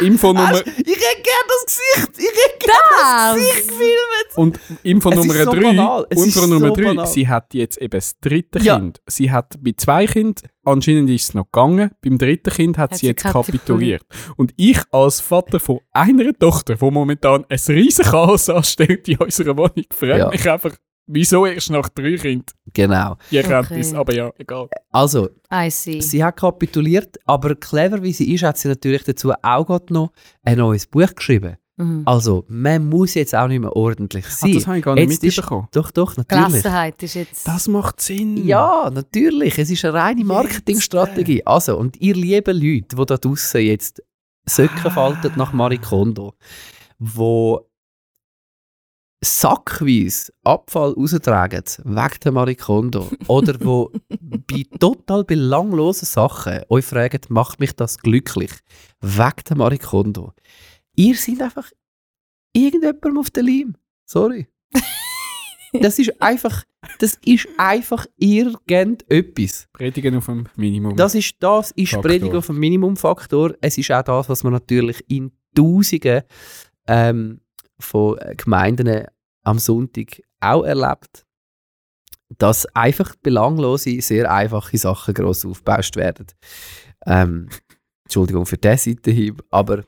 [0.00, 0.60] Info Nummer...
[0.60, 2.18] Ich hätte gerne das Gesicht!
[2.18, 2.66] Ich hätte
[3.00, 3.34] Das!
[3.34, 3.96] Gesicht filmen!
[4.36, 6.06] Und Info Nummer so drei, banal.
[6.10, 7.06] Es Info Nummer so drei, banal.
[7.06, 8.78] sie hat jetzt eben das dritte Ja.
[8.78, 9.00] Kind.
[9.06, 12.98] Sie hat bei zwei Kindern, anscheinend ist es noch gegangen, beim dritten Kind hat, Hat
[12.98, 14.02] sie jetzt kapituliert.
[14.08, 14.36] kapituliert.
[14.36, 19.56] Und ich als Vater von einer Tochter, die momentan ein riesen Chaos anstellt in unserer
[19.56, 20.28] Wohnung, frage Ja.
[20.30, 20.74] mich einfach,
[21.08, 23.16] wieso erst nach drei Kindern Genau.
[23.30, 23.50] die Okay.
[23.52, 23.92] Erkenntnis.
[23.94, 24.68] Aber ja, egal.
[24.92, 26.00] Also, I see.
[26.00, 30.12] sie hat kapituliert, aber clever wie sie ist, hat sie natürlich dazu auch noch
[30.44, 31.56] ein neues Buch geschrieben.
[31.80, 32.02] Mhm.
[32.06, 34.52] Also, man muss jetzt auch nicht mehr ordentlich Ah, sein.
[34.52, 35.68] das habe ich gar nicht Jetzt ist- mitbekommen.
[35.72, 36.46] Doch, doch, natürlich.
[36.46, 37.46] Gelassenheit ist jetzt...
[37.46, 38.44] Das macht Sinn.
[38.46, 39.58] Ja, natürlich.
[39.58, 41.46] Es ist eine reine Marketingstrategie.
[41.46, 44.02] Also, und ihr lieben Leute, die da draussen jetzt
[44.44, 46.34] Söcken falten nach Marie Kondo,
[46.98, 47.67] wo
[49.20, 53.90] sackweise Abfall raustragen wegen der Marie Kondo oder wo
[54.20, 58.52] bei total belanglosen Sachen euch fragen, macht mich das glücklich
[59.00, 60.32] wegen der Marie Kondo.
[60.94, 61.70] Ihr seid einfach
[62.52, 63.76] irgendjemandem auf der Leim.
[64.04, 64.46] Sorry.
[65.72, 66.64] Das ist einfach,
[66.98, 69.68] das ist einfach irgendetwas.
[69.72, 70.96] Predigen auf dem Minimum.
[70.96, 72.10] Das ist, das ist Faktor.
[72.10, 73.54] Predigung auf dem Minimumfaktor.
[73.60, 76.22] Es ist auch das, was man natürlich in Tausenden
[76.86, 77.40] ähm,
[77.80, 79.06] von äh, Gemeinden
[79.44, 81.24] am Sonntag auch erlebt.
[82.36, 86.26] Dass einfach belanglose, sehr einfache Sachen gross aufgebauscht werden.
[87.06, 87.48] Ähm,
[88.04, 89.84] Entschuldigung für diese Seite hin, aber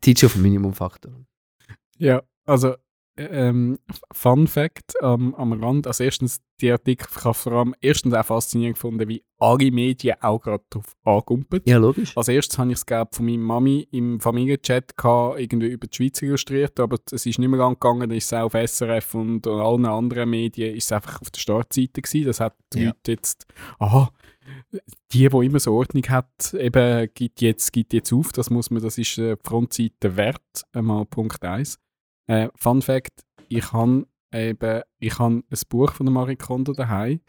[0.00, 1.12] Teach auf Minimumfaktor.
[1.98, 2.74] Ja, also
[3.16, 3.78] ähm,
[4.12, 5.86] Fun Fact ähm, am Rand.
[5.86, 10.16] Also erstens, die Artikel ich habe vor allem erstens auch faszinierend gefunden, wie alle Medien
[10.20, 11.62] auch gerade darauf angumpeln.
[11.66, 12.16] Ja, logisch.
[12.16, 15.96] Als erstes habe ich es glaub, von meiner Mami im Familienchat gehabt, irgendwie über die
[15.96, 19.14] Schweiz illustriert, aber es ist nicht mehr lang gegangen, dann ist es auch auf SRF
[19.14, 22.26] und, und allen anderen Medien ist es einfach auf der Startseite gewesen.
[22.26, 22.86] Das hat die Ja.
[22.88, 23.46] Leute jetzt,
[23.78, 24.10] aha,
[25.12, 28.82] die, die immer so Ordnung hat, eben gibt jetzt, gibt jetzt auf, das muss man,
[28.82, 31.78] das ist äh, Frontseite wert, einmal Punkt 1.
[32.32, 37.20] Äh, Fun Fact, ich habe eben, ich habe ein Buch von der Marie Kondo daheim.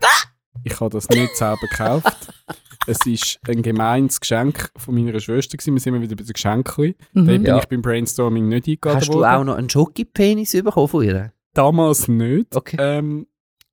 [0.64, 2.34] Ich habe das nicht selber gekauft.
[2.86, 5.56] Es ist ein gemeines Geschenk von meiner Schwester.
[5.56, 5.74] Gewesen.
[5.74, 6.96] Wir sind immer wieder bei den Geschenken.
[7.14, 7.26] Mhm.
[7.26, 7.58] Da bin Ja.
[7.60, 9.26] ich beim Brainstorming nicht eingeladen Hast du worden.
[9.36, 11.32] auch noch einen Jockey-Penis bekommen von ihr?
[11.54, 12.54] Damals nicht.
[12.54, 12.76] Okay.
[12.78, 13.26] Ähm,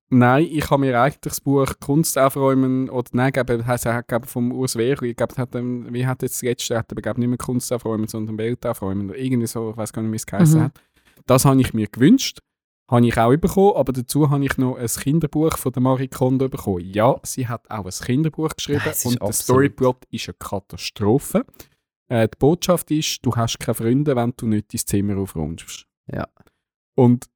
[0.09, 4.07] nein, ich habe mir eigentlich das Buch Kunst aufräumen oder nein, glaube, heisst, er hat
[4.07, 7.19] glaube vom Urs Wehrli, ich glaube, hat, wie hat jetzt das letzte, hat er glaube
[7.19, 10.15] nicht mehr Kunst aufräumen, sondern Welt aufräumen oder irgendwie so, ich weiß gar nicht, wie
[10.15, 10.63] es geheißen Mhm.
[10.63, 10.81] hat.
[11.25, 12.39] Das habe ich mir gewünscht,
[12.89, 16.49] habe ich auch bekommen, aber dazu habe ich noch ein Kinderbuch von der Marie Kondo
[16.49, 16.81] bekommen.
[16.93, 21.45] Ja, sie hat auch ein Kinderbuch geschrieben Es ist und der Storyplot ist eine Katastrophe.
[22.09, 25.85] Äh, die Botschaft ist, du hast keine Freunde, wenn du nicht dein Zimmer aufräumst.
[26.11, 26.27] Ja.
[26.95, 27.27] Und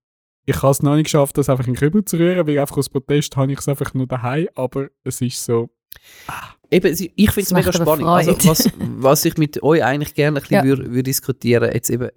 [0.46, 2.78] ich habe es noch nicht geschafft, das einfach in den Kübel zu rühren, weil einfach
[2.78, 5.70] aus Protest habe ich es einfach nur daheim, aber es ist so,
[6.70, 8.06] Eben, sie- ich finde es mega spannend.
[8.06, 10.64] Also, was, was ich mit euch eigentlich gerne ein bisschen Ja.
[10.66, 12.10] würde, würde diskutieren, jetzt eben,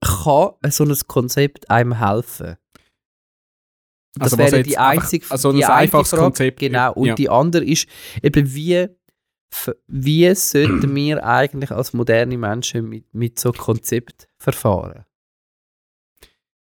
[0.00, 2.56] kann so ein Konzept einem helfen?
[4.14, 6.22] Das Also wäre die einfach- einzige also ein die eine einfaches Frage.
[6.22, 6.92] Konzept, Genau.
[6.94, 7.14] Und ja.
[7.14, 7.86] die andere ist
[8.22, 8.88] eben, wie,
[9.86, 15.04] wie sollten wir eigentlich als moderne Menschen mit, mit so Konzept verfahren?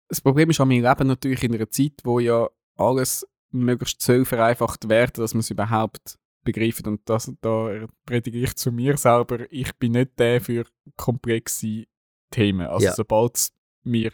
[0.09, 4.89] das Problem ist, wir leben natürlich in einer Zeit, wo ja alles möglichst so vereinfacht
[4.89, 6.87] wird, dass man es überhaupt begreifen.
[6.87, 10.64] Und das, da predige ich zu mir selber, ich bin nicht der für
[10.97, 11.85] komplexe
[12.31, 12.66] Themen.
[12.66, 12.95] Also Ja.
[12.95, 13.53] sobald es
[13.83, 14.12] mir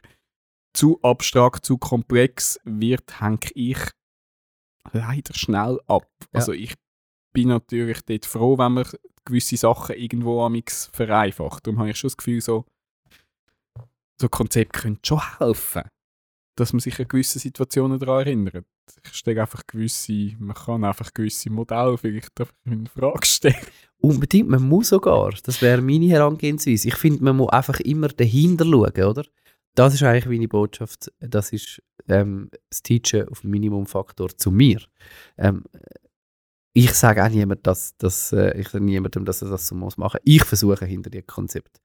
[0.72, 3.78] zu abstrakt, zu komplex wird, hänge ich
[4.92, 6.08] leider schnell ab.
[6.20, 6.26] Ja.
[6.40, 6.74] Also ich
[7.32, 8.86] bin natürlich dort froh, wenn man
[9.24, 11.66] gewisse Sachen irgendwo amix vereinfacht.
[11.66, 12.64] Darum habe ich schon das Gefühl, so,
[14.20, 15.82] so Konzepte können schon helfen,
[16.56, 18.64] dass man sich an gewisse Situationen daran erinnert.
[19.04, 22.32] Ich stelle einfach gewisse, man kann einfach gewisse Modelle vielleicht
[22.64, 23.54] in Frage stellen.
[23.98, 25.34] Unbedingt, man muss sogar.
[25.44, 26.88] Das wäre meine Herangehensweise.
[26.88, 29.24] Ich finde, man muss einfach immer dahinter schauen, oder?
[29.74, 31.12] Das ist eigentlich meine Botschaft.
[31.20, 34.80] Das ist ähm, das Teachen auf Minimumfaktor zu mir.
[35.36, 35.64] Ähm,
[36.72, 40.20] ich sage auch niemandem, dass, dass, äh, ich niemandem, dass er das so muss machen.
[40.24, 41.80] Ich versuche hinter die Konzept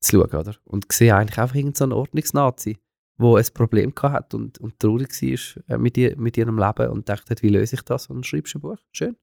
[0.00, 0.56] zu schauen, oder?
[0.64, 2.78] Und sehe eigentlich einfach irgendeinen so Ordnungsnazi,
[3.22, 6.90] der ein Problem gehabt hat und, und traurig war äh, mit, ihr, mit ihrem Leben
[6.90, 8.08] und dachte, wie löse ich das?
[8.08, 8.78] Und dann schreibst du ein Buch.
[8.92, 9.16] Schön.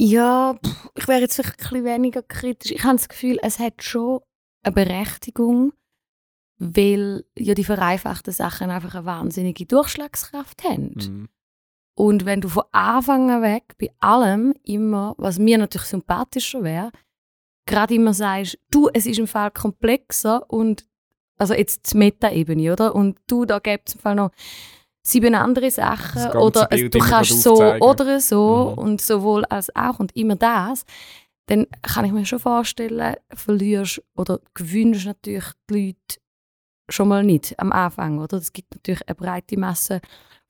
[0.00, 2.72] Ja, pff, ich wäre jetzt vielleicht ein bisschen weniger kritisch.
[2.72, 4.20] Ich habe das Gefühl, es hat schon
[4.62, 5.72] eine Berechtigung,
[6.58, 10.94] weil ja die vereinfachten Sachen einfach eine wahnsinnige Durchschlagskraft haben.
[10.96, 11.28] Mhm.
[11.96, 16.90] Und wenn du von Anfang an weg bei allem immer, was mir natürlich sympathischer wäre,
[17.66, 20.86] gerade immer sagst, du, es ist im Fall komplexer und
[21.38, 22.94] also jetzt Meta-Ebene, oder?
[22.94, 24.30] Und du, da gibt es im Fall noch
[25.02, 27.82] sieben andere Sachen oder es, Bild du kannst so aufzeigen.
[27.82, 28.82] oder so Mhm.
[28.82, 30.84] und sowohl als auch und immer das,
[31.46, 36.20] dann kann ich mir schon vorstellen, verlierst oder gewünscht natürlich die Leute
[36.88, 38.38] schon mal nicht am Anfang, oder?
[38.38, 40.00] Es gibt natürlich eine breite Masse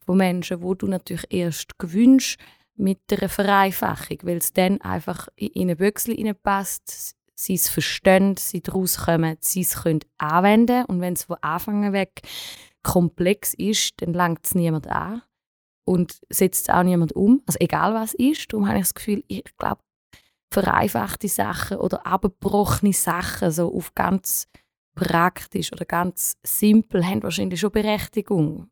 [0.05, 2.39] von Menschen, wo du natürlich erst gewünscht
[2.76, 8.37] mit der Vereinfachung, weil es dann einfach in in eine Büchse passt, sie es verstehen,
[8.37, 12.22] sie daraus kommen, sie es können anwenden und wenn es von Anfang an weg
[12.82, 15.22] komplex ist, dann langt es niemand an
[15.85, 18.53] und setzt es auch niemand um, also egal was ist.
[18.53, 19.82] Darum habe ich das Gefühl, ich glaube,
[20.53, 24.47] vereinfachte Sachen oder abgebrochene Sachen so auf ganz
[24.95, 28.70] praktisch oder ganz simpel haben wahrscheinlich schon Berechtigung.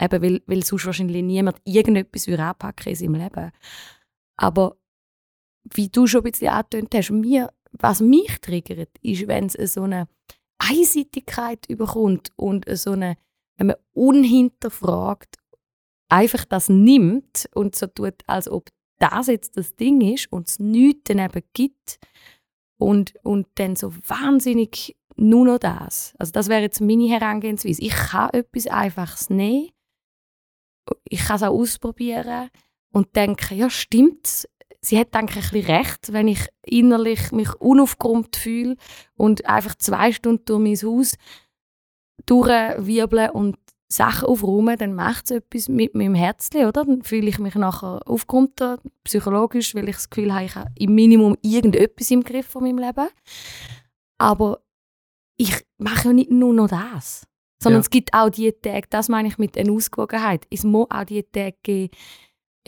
[0.00, 3.50] Eben, weil, weil sonst wahrscheinlich niemand irgendetwas würde anpacken in seinem Leben.
[4.36, 4.76] Aber
[5.74, 9.82] wie du schon ein bisschen angetönt hast, mir, was mich triggert, ist, wenn es so
[9.82, 10.08] eine
[10.58, 13.16] Einseitigkeit überkommt und so eine,
[13.56, 15.36] wenn man unhinterfragt
[16.08, 20.58] einfach das nimmt und so tut, als ob das jetzt das Ding ist und es
[20.58, 21.98] nichts daneben gibt
[22.78, 26.14] und, und dann so wahnsinnig nur noch das.
[26.18, 27.82] Also das wäre jetzt meine Herangehensweise.
[27.82, 29.70] Ich kann etwas Einfaches nehmen,
[31.04, 32.50] ich kann es auch ausprobieren
[32.92, 34.48] und denke, ja stimmt,
[34.88, 38.76] sie hat denke ich ein bisschen recht, wenn ich innerlich mich unaufgeräumt fühle
[39.16, 41.14] und einfach zwei Stunden durch mein Haus
[42.26, 43.56] durchwirbeln und
[43.90, 46.84] Sachen aufräumen, dann macht es etwas mit meinem Herzchen, oder?
[46.84, 50.94] Dann fühle ich mich nachher aufgeräumter, psychologisch, weil ich das Gefühl habe, ich habe im
[50.94, 53.08] Minimum irgendetwas im Griff von meinem Leben.
[54.18, 54.60] Aber
[55.38, 57.26] ich mache ja nicht nur noch das,
[57.62, 57.84] sondern Ja.
[57.84, 61.22] es gibt auch die Tage, das meine ich mit einer Ausgewogenheit, es muss auch die
[61.22, 61.94] Tage geben,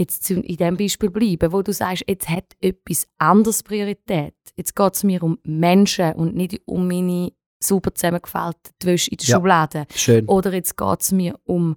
[0.01, 4.35] jetzt in diesem Beispiel bleiben, wo du sagst, jetzt hat etwas anderes Priorität.
[4.57, 7.33] Jetzt geht es mir um Menschen und nicht um meine
[7.63, 9.37] super zusammengefaltete Wäsche in der Ja.
[9.37, 9.87] Schublade.
[9.95, 10.27] Schön.
[10.27, 11.77] Oder jetzt geht es mir um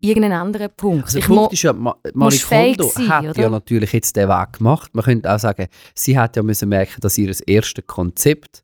[0.00, 1.04] irgendeinen anderen Punkt.
[1.04, 1.96] Also der ich Punkt ist ja, Ma
[2.30, 2.76] sein,
[3.08, 3.40] hat oder?
[3.40, 4.94] ja natürlich jetzt den Weg gemacht.
[4.94, 8.62] Man könnte auch sagen, sie hat ja müssen merken, dass ihr erstes Konzept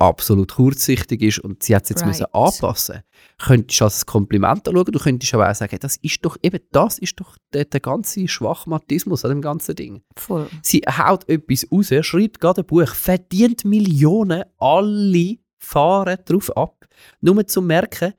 [0.00, 2.08] absolut kurzsichtig ist und sie hat es jetzt Right.
[2.08, 3.02] müssen anpassen.
[3.38, 6.98] Könntest du als Kompliment anschauen, du könntest aber auch sagen, das ist doch eben, das
[6.98, 10.02] ist doch der, der ganze Schwachmatismus an dem ganzen Ding.
[10.16, 10.48] Voll.
[10.62, 16.86] Sie haut etwas raus, schreibt gerade ein Buch, verdient Millionen, alle fahren drauf ab,
[17.20, 18.14] nur zu merken,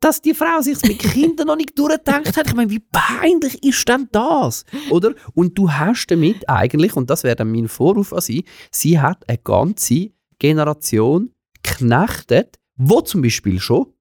[0.00, 2.46] dass die Frau sich mit Kindern noch nicht durchgedacht hat.
[2.46, 4.64] Ich meine, wie peinlich ist denn das?
[4.90, 5.14] Oder?
[5.34, 9.28] Und du hast damit eigentlich, und das wäre dann mein Vorwurf an sie, sie hat
[9.28, 11.32] eine ganze Generation
[11.62, 13.92] geknechtet, wo zum Beispiel schon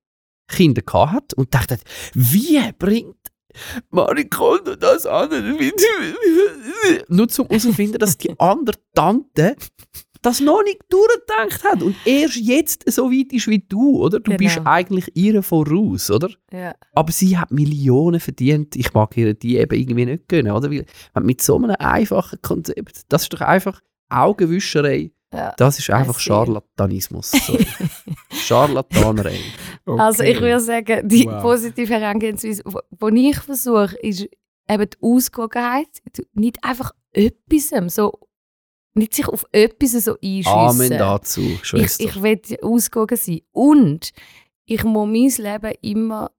[0.48, 1.78] Kinder hat und dachte,
[2.14, 3.16] wie bringt
[3.90, 5.30] Marikondo das an?
[7.08, 9.56] Nur zum herauszufinden, dass die andere Tante
[10.22, 14.20] das noch nicht durchgedacht hat und erst jetzt so weit ist wie du, oder?
[14.20, 14.38] Du Genau.
[14.38, 16.30] bist eigentlich ihr voraus, oder?
[16.52, 16.74] Ja.
[16.94, 18.76] Aber sie hat Millionen verdient.
[18.76, 20.70] Ich mag ihr die eben irgendwie nicht gönnen, oder?
[20.72, 20.86] Weil
[21.22, 23.80] mit so einem einfachen Konzept, das ist doch einfach
[24.10, 25.12] Augenwischerei.
[25.34, 25.54] Ja.
[25.58, 26.18] Das ist einfach.
[26.20, 27.32] Charlatanismus.
[28.30, 29.40] Charlatanerei.
[29.86, 30.42] Also ich Okay.
[30.42, 31.42] würde sagen, die Wow.
[31.42, 34.28] positive Herangehensweise, die ich versuche, ist
[34.70, 35.88] eben die Ausgewogenheit.
[36.34, 38.20] Nicht einfach etwas, so,
[38.94, 40.48] nicht sich auf etwas so einschiessen.
[40.48, 42.04] Amen dazu, ich, Schwester.
[42.04, 43.42] ich will ausgewogen sein.
[43.52, 44.12] Und
[44.66, 46.32] ich muss mein Leben immer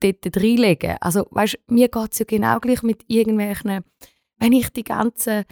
[0.00, 0.96] dort reinlegen.
[1.00, 3.80] Also, weißt mir geht es ja genau gleich mit irgendwelchen,
[4.38, 5.44] wenn ich die ganze,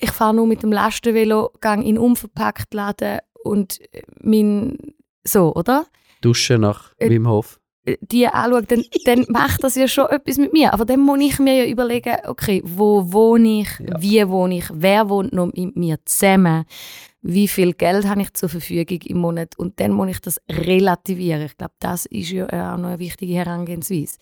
[0.00, 3.78] ich fahre nur mit dem Lastenvelo, gehe in unverpackt Laden und
[4.20, 4.76] mein,
[5.24, 5.86] so, oder?
[6.20, 7.60] Duschen nach Äh, Wim Hof.
[8.00, 10.72] die anschaue, dann, dann macht das ja schon etwas mit mir.
[10.74, 14.00] Aber dann muss ich mir ja überlegen, okay, wo wohne ich, Ja.
[14.02, 16.64] wie wohne ich, wer wohnt noch mit mir zusammen,
[17.22, 21.42] wie viel Geld habe ich zur Verfügung im Monat und dann muss ich das relativieren.
[21.42, 24.18] Ich glaube, das ist ja auch noch eine wichtige Herangehensweise.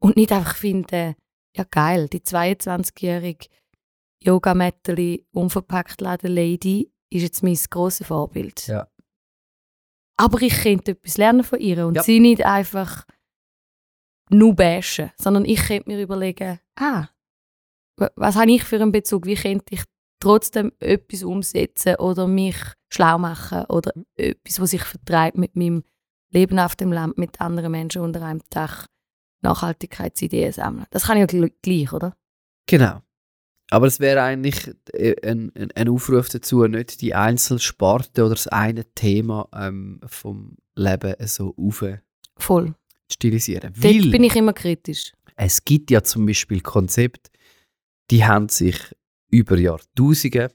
[0.00, 1.14] Und nicht einfach finden,
[1.56, 3.46] ja geil, die 22-jährige
[4.24, 8.66] Yoga-Mätteli, unverpackt Lady ist jetzt mein grosses Vorbild.
[8.66, 8.88] Ja.
[10.16, 12.02] Aber ich könnte etwas lernen von ihr und Ja.
[12.02, 13.04] sie nicht einfach
[14.30, 17.08] nur bashen, sondern ich könnte mir überlegen, ah,
[17.96, 19.26] wa- was habe ich für einen Bezug?
[19.26, 19.82] Wie könnte ich
[20.20, 22.56] trotzdem etwas umsetzen oder mich
[22.90, 25.82] schlau machen oder etwas, was sich vertreibt mit meinem
[26.30, 28.86] Leben auf dem Land mit anderen Menschen unter einem Dach
[29.42, 30.86] Nachhaltigkeitsideen sammeln.
[30.90, 32.16] Das kann ich ja gl- gleich, oder?
[32.68, 33.00] Genau.
[33.72, 38.46] Aber es wäre eigentlich äh, ein, ein, ein Aufruf dazu, nicht die Einzelsparte oder das
[38.46, 41.54] eine Thema ähm, vom Leben so
[42.36, 42.74] Voll.
[43.08, 43.72] aufzustilisieren.
[43.72, 45.12] Dort Weil bin ich immer kritisch.
[45.36, 47.30] es gibt ja zum Beispiel Konzepte,
[48.10, 48.76] die haben sich
[49.30, 50.50] über Jahrtausende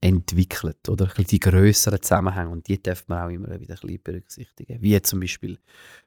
[0.00, 1.06] entwickelt oder?
[1.06, 2.50] Die grösseren Zusammenhänge.
[2.50, 5.58] Und die darf man auch immer wieder ein bisschen berücksichtigen, wie zum Beispiel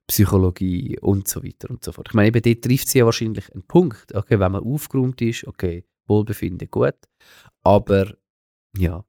[0.08, 2.08] Psychologie und so weiter und so fort.
[2.10, 5.46] Ich meine, eben dort trifft sie ja wahrscheinlich einen Punkt, okay, wenn man aufgeräumt ist,
[5.46, 6.96] okay, Wohlbefinden gut,
[7.64, 8.16] aber
[8.76, 9.06] ja,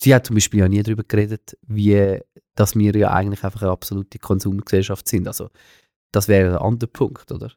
[0.00, 2.20] sie hat zum Beispiel ja nie darüber geredet, wie,
[2.54, 5.50] dass wir ja eigentlich einfach eine absolute Konsumgesellschaft sind, also
[6.12, 7.52] das wäre ein anderer Punkt, oder?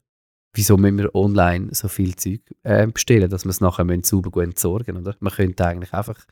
[0.53, 4.43] Wieso müssen wir online so viel Zeug äh, bestellen, dass wir es nachher sauber gut
[4.43, 5.15] entsorgen, oder?
[5.19, 6.25] Man könnte eigentlich einfach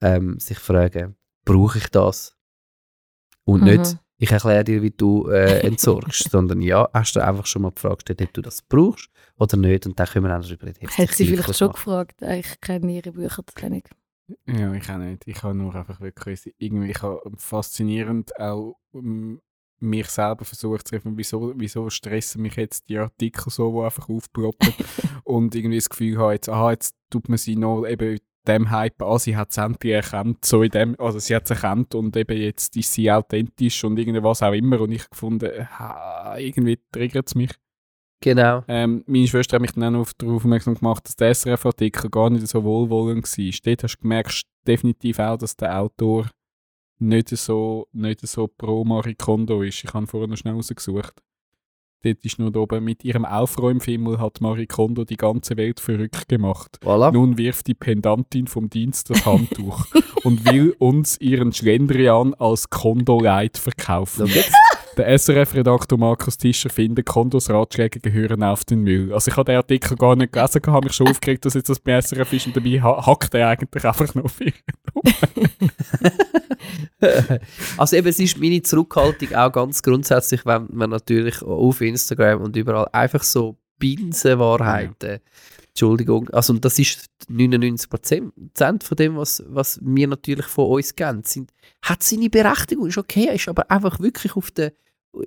[0.00, 2.36] ähm, sich fragen, brauche ich das?
[3.44, 3.66] Und Mhm.
[3.68, 7.70] nicht, ich erkläre dir, wie du äh, entsorgst, sondern ja, hast du einfach schon mal
[7.72, 10.88] gefragt, ob du das brauchst oder nicht und dann können wir auch darüber reden.
[10.88, 11.76] Hat sie vielleicht schon machen.
[11.76, 12.22] gefragt.
[12.22, 13.84] Ich kenne ihre Bücher zu wenig.
[14.46, 15.22] Ja, ich auch nicht.
[15.26, 19.40] Ich habe nur einfach wirklich irgendwie ich habe faszinierend auch ähm,
[19.78, 24.08] mich selber versucht zu treffen, wieso, wieso stressen mich jetzt die Artikel so, die einfach
[24.08, 24.72] aufploppen
[25.24, 29.02] und irgendwie das Gefühl habe, jetzt, aha, jetzt tut man sie noch eben dem Hype
[29.02, 32.16] an, sie hat es endlich erkannt, so in dem, also sie hat es erkannt und
[32.16, 37.28] eben jetzt ist sie authentisch und irgendwas auch immer und ich gefunden, ha, irgendwie triggert
[37.28, 37.50] es mich.
[38.20, 38.64] Genau.
[38.66, 42.48] Ähm, meine Schwester hat mich dann auch darauf aufmerksam gemacht, dass der SRF-Artikel gar nicht
[42.48, 43.60] so wohlwollend war.
[43.64, 46.30] Dort hast du gemerkt, definitiv auch, dass der Autor
[46.98, 49.84] nicht so, nicht so pro Marie Kondo ist.
[49.84, 51.22] Ich habe vorher noch schnell rausgesucht.
[52.02, 56.28] Dort ist nur da oben, mit ihrem Aufräumfimmel hat Marie Kondo die ganze Welt verrückt
[56.28, 56.78] gemacht.
[56.82, 57.12] Voilà.
[57.12, 59.86] Nun wirft die Pendantin vom Dienst das Handtuch
[60.24, 64.30] und will uns ihren Schlendrian als Kondo-Light verkaufen.
[64.96, 69.12] Der SRF-Redaktor Markus Tischer findet, Kondos Ratschläge gehören auf den Müll.
[69.12, 71.78] Also ich habe den Artikel gar nicht gelesen, habe mich schon aufgeregt, dass jetzt das
[71.80, 74.54] bei SRF ist und dabei ha- hackt er eigentlich einfach nur ihren
[77.76, 82.56] also eben, es ist meine Zurückhaltung auch ganz grundsätzlich, wenn man natürlich auf Instagram und
[82.56, 85.20] überall einfach so Binsenwahrheiten,
[85.68, 91.22] Entschuldigung, also und das ist 99% von dem, was, was wir natürlich von uns kennen,
[91.24, 94.72] sind, hat seine Berechtigung, ist okay, ist aber einfach wirklich auf der,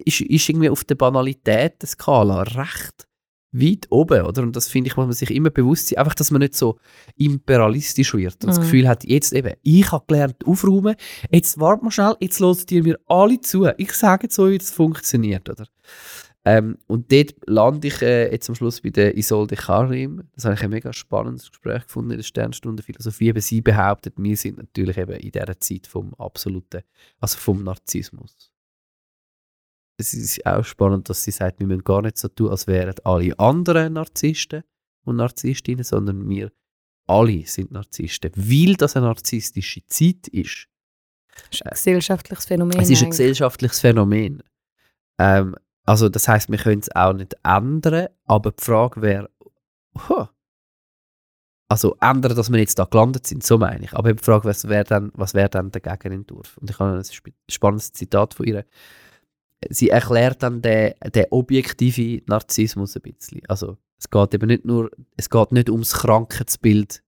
[0.06, 3.08] ist, ist irgendwie auf der Banalitäten-Skala recht
[3.52, 4.44] weit oben, oder?
[4.44, 6.78] Und das finde ich, muss man sich immer bewusst sein, einfach, dass man nicht so
[7.16, 8.64] imperialistisch wird und das Mhm.
[8.64, 10.96] Gefühl hat, jetzt eben, ich habe gelernt aufräumen,
[11.32, 14.58] jetzt wart mal schnell, jetzt hört ihr mir alle zu, ich sage jetzt euch, wie
[14.60, 15.66] das funktioniert, oder?
[16.46, 20.24] Ähm, und dort lande ich äh, jetzt am Schluss bei der Isolde Karim.
[20.36, 23.28] Das habe ich ein mega spannendes Gespräch gefunden in der Sternstunde Philosophie.
[23.28, 26.82] Eben sie behauptet, wir sind natürlich eben in dieser Zeit vom absoluten,
[27.20, 28.49] also vom Narzissmus.
[30.00, 32.96] Es ist auch spannend, dass sie sagt, wir müssen gar nicht so tun, als wären
[33.04, 34.64] alle anderen Narzissten
[35.04, 36.52] und Narzisstinnen, sondern wir
[37.06, 40.68] alle sind Narzissten, weil das eine narzisstische Zeit ist.
[41.50, 42.80] Das ist ein gesellschaftliches Phänomen.
[42.80, 43.10] Es ist ein eigentlich.
[43.18, 44.42] gesellschaftliches Phänomen.
[45.20, 49.30] Ähm, also das heißt, wir können es auch nicht ändern, aber die Frage wäre,
[50.08, 50.28] huh,
[51.68, 53.94] also ändern, dass wir jetzt da gelandet sind, so meine ich.
[53.94, 56.58] Aber die Frage, was wäre dann, was wäre dann der Gegenentwurf?
[56.58, 58.66] Und ich habe ein sp- spannendes Zitat von ihr.
[59.70, 63.42] Sie erklärt dann den, den objektiven Narzissmus ein bisschen.
[63.48, 67.04] Also es geht eben nicht nur, es geht nicht ums Krankheitsbild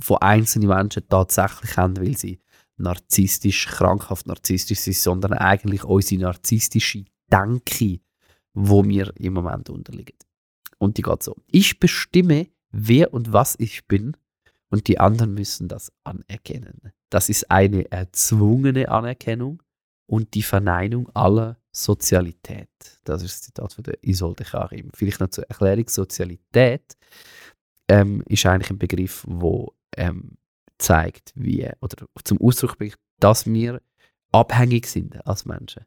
[0.00, 2.40] von einzelnen Menschen tatsächlich haben, weil sie
[2.76, 8.00] narzisstisch, krankhaft narzisstisch sind, sondern eigentlich unsere narzisstische Denke,
[8.54, 10.16] wo wir im Moment unterliegen.
[10.78, 11.36] Und die geht so.
[11.46, 14.16] Ich bestimme, wer und was ich bin
[14.70, 16.92] und die anderen müssen das anerkennen.
[17.10, 19.62] Das ist eine erzwungene Anerkennung
[20.06, 22.68] und die Verneinung aller Sozialität.
[23.04, 24.90] Das ist das Zitat von der Isolde Karim.
[24.94, 25.88] Vielleicht noch zur Erklärung.
[25.88, 26.96] Sozialität
[27.88, 30.38] ähm, ist eigentlich ein Begriff, wo ähm,
[30.78, 33.80] zeigt, wie, oder zum Ausdruck bringt, dass wir
[34.32, 35.84] abhängig sind als Menschen.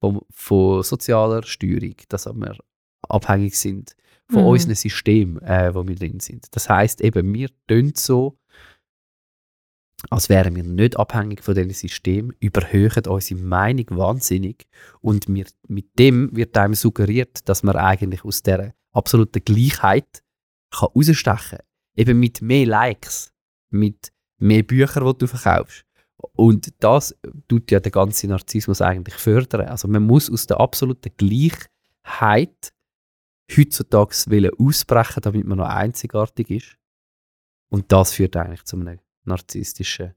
[0.00, 2.56] Von, von sozialer Steuerung, dass wir
[3.08, 3.96] abhängig sind
[4.30, 4.48] von Mhm.
[4.48, 6.46] unserem System, äh, wo wir drin sind.
[6.56, 8.38] Das heißt eben, wir tun so,
[10.10, 14.66] als wären wir nicht abhängig von diesem System, überhöhen unsere Meinung wahnsinnig
[15.00, 20.22] und wir, mit dem wird einem suggeriert, dass man eigentlich aus der absoluten Gleichheit
[20.70, 21.66] kann rausstechen kann.
[21.96, 23.32] Eben mit mehr Likes,
[23.70, 25.84] mit mehr Büchern, die du verkaufst.
[26.32, 27.16] Und das
[27.48, 29.68] tut ja den ganzen Narzissmus eigentlich fördern.
[29.68, 32.72] Also man muss aus der absoluten Gleichheit
[33.54, 36.76] heutzutage ausbrechen, damit man noch einzigartig ist.
[37.68, 40.14] Und das führt eigentlich zu einem narzisstischen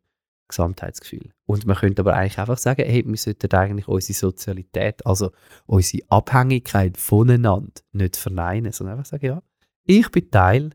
[0.47, 1.33] Gesamtheitsgefühl.
[1.45, 5.31] Und man könnte aber eigentlich einfach sagen, hey, wir sollten eigentlich unsere Sozialität, also
[5.65, 9.43] unsere Abhängigkeit voneinander nicht verneinen, sondern einfach sagen, ja,
[9.83, 10.71] ich bin Teil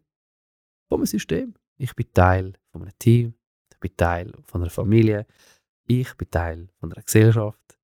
[0.89, 1.55] von einem System.
[1.79, 3.35] Ich bin Teil von einem Team.
[3.73, 5.27] Ich bin Teil von einer Familie.
[5.87, 7.79] Ich bin Teil von einer Gesellschaft.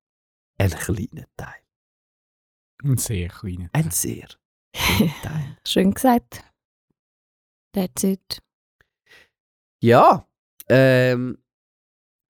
[0.59, 1.63] Ein kleiner Teil.
[2.85, 3.71] Ein sehr kleiner.
[3.73, 4.29] Ein sehr
[4.73, 5.57] kleiner Teil.
[5.67, 6.45] Schön gesagt.
[7.73, 8.43] That's it.
[9.81, 10.28] Ja,
[10.69, 11.39] ähm,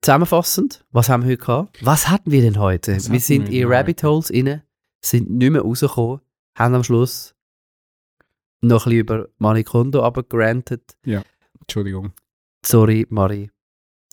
[0.02, 1.84] zusammenfassend, was haben wir heute gehabt?
[1.84, 2.96] Was hatten wir denn heute?
[2.96, 4.62] Was wir sind wir in Rabbit Holes rein,
[5.04, 6.20] sind nicht mehr rausgekommen,
[6.56, 7.34] haben am Schluss
[8.60, 10.96] noch ein bisschen über Manikondo abgerantet.
[11.60, 12.12] Entschuldigung.
[12.64, 13.50] Sorry, Marie.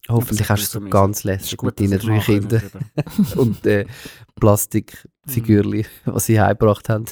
[0.08, 2.62] Hoffentlich Aber hast du es so ganz lässig mit deinen drei Kindern
[3.38, 3.88] und äh,
[4.36, 7.06] Plastikfigürchen, was sie heimgebracht haben.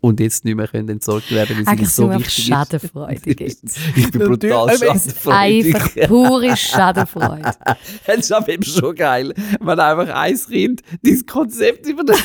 [0.00, 2.46] Und jetzt nicht mehr können entsorgt werden, weil Eigentlich so wichtig ist.
[2.46, 3.64] schadenfreudig jetzt.
[3.96, 5.74] Ich bin brutal schadenfreudig.
[5.74, 7.52] Einfach pure Schadenfreude.
[8.06, 12.16] Es ist aber eben schon geil, wenn einfach ein Kind dieses Konzept über den,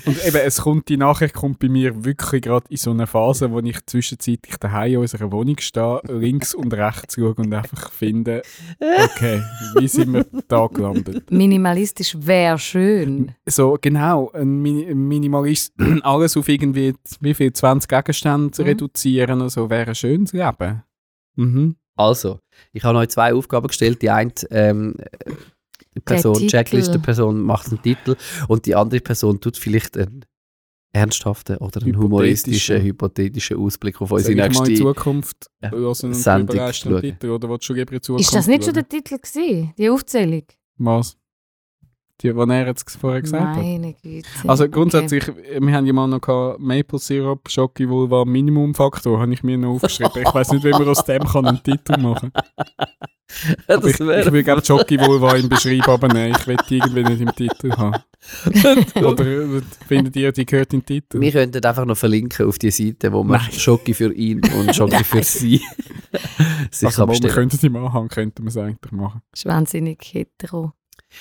[0.05, 3.51] Und eben, es kommt, die Nachricht kommt bei mir wirklich gerade in so eine Phase,
[3.51, 8.41] wo ich zwischenzeitlich daheim in unserer Wohnung stehe, links und rechts schaue und einfach finde,
[8.79, 9.41] okay,
[9.79, 11.31] wie sind wir da gelandet?
[11.31, 13.33] Minimalistisch wäre schön.
[13.45, 18.67] So, genau, ein, Mini ein Minimalist, alles auf irgendwie, wie viel, 20 Gegenstände zu Mhm.
[18.67, 20.83] reduzieren und so, wäre ein schönes Leben.
[21.35, 21.75] Mhm.
[21.95, 22.39] Also,
[22.71, 24.01] ich habe euch zwei Aufgaben gestellt.
[24.01, 24.95] Die eine ähm,
[26.01, 26.47] Person, Titel.
[26.47, 28.15] Checkliste-Person macht einen Titel
[28.47, 30.25] und die andere Person tut vielleicht einen
[30.93, 35.85] ernsthaften oder einen humoristischen, hypothetischen Ausblick auf unsere ich mal in nächste Zukunft Ja, hören
[35.85, 36.71] und Sendung.
[37.01, 37.59] Titel, oder in
[38.01, 39.73] Zukunft Ist das nicht schon der Titel gewesen?
[39.77, 40.43] Die Aufzählung?
[40.77, 41.17] Was?
[42.23, 43.57] Die, die er jetzt vorher gesagt hat?
[43.57, 44.27] Meine Güte.
[44.47, 44.71] Also Okay.
[44.71, 49.57] grundsätzlich, wir haben ja mal noch gehabt, Maple Syrup, Schoki Vulva, Minimumfaktor, habe ich mir
[49.57, 50.23] noch aufgeschrieben.
[50.25, 52.31] Ich weiß nicht, wie man aus dem kann einen Titel machen
[53.67, 53.81] kann.
[53.85, 57.21] Ich, ich will gerne Schoki Vulva im Beschreib aber nein, ich will die irgendwie nicht
[57.21, 57.97] im Titel haben.
[58.95, 61.19] Oder äh, findet ihr, die gehört in den Titel?
[61.19, 63.41] Wir könnten einfach noch verlinken auf die Seite, wo man.
[63.51, 65.61] Schoki für ihn und Schoki für sie
[66.71, 69.21] sich also, kann wo wir könnten im Anhang, könnten wir es eigentlich machen.
[69.31, 70.73] Das ist wahnsinnig hetero.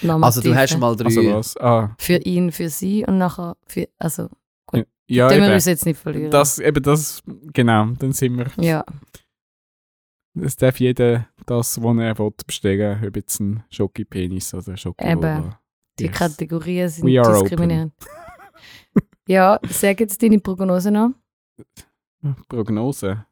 [0.03, 1.07] Also du hast mal drei...
[1.07, 1.57] Also was?
[1.59, 3.89] Ah, Für ihn, für sie und nachher für.
[3.99, 4.29] Also,
[4.73, 6.31] ja, ja den wir eben, uns jetzt nicht verlieren.
[6.31, 7.23] das, eben das,
[7.53, 8.85] genau, dann sind wir, ja.
[10.41, 15.55] es darf jeder das, was er will, bestellen, ob jetzt ein Schoki-Penis oder Schoki Eben.
[15.99, 16.17] Die Yes.
[16.19, 17.93] Kategorien sind We are diskriminierend.
[19.29, 21.11] ja, sag jetzt deine Prognose noch.
[22.49, 23.27] Prognose.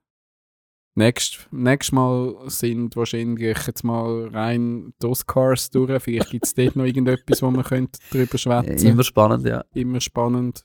[0.97, 6.03] Nächst, nächstes Mal sind wahrscheinlich jetzt mal rein die Oscars durch.
[6.03, 9.65] Vielleicht gibt es dort noch irgendetwas, wo man könnte drüber Äh, schwätzen Immer spannend, ja.
[9.73, 10.65] Immer spannend.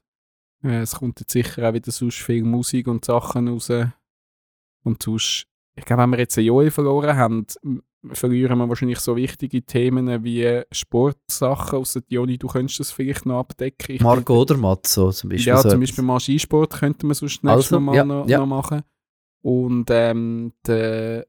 [0.63, 3.69] Äh, es kommt jetzt sicher auch wieder sonst viel Musik und Sachen raus.
[4.83, 5.45] Und sonst,
[5.75, 7.45] ich glaube, wenn wir jetzt ein Joel verloren haben,
[8.11, 11.79] verlieren wir wahrscheinlich so wichtige Themen wie Sportsachen.
[11.79, 13.95] Außer Joni, du könntest das vielleicht noch abdecken.
[13.95, 15.53] Ich Marco oder Matzo zum Beispiel.
[15.53, 15.79] ja, so zum.
[15.79, 18.39] Beispiel mal Skisport könnte man sonst nächstes Also, Mal ja, noch, ja.
[18.39, 18.83] noch machen.
[19.45, 21.27] Und ähm, der,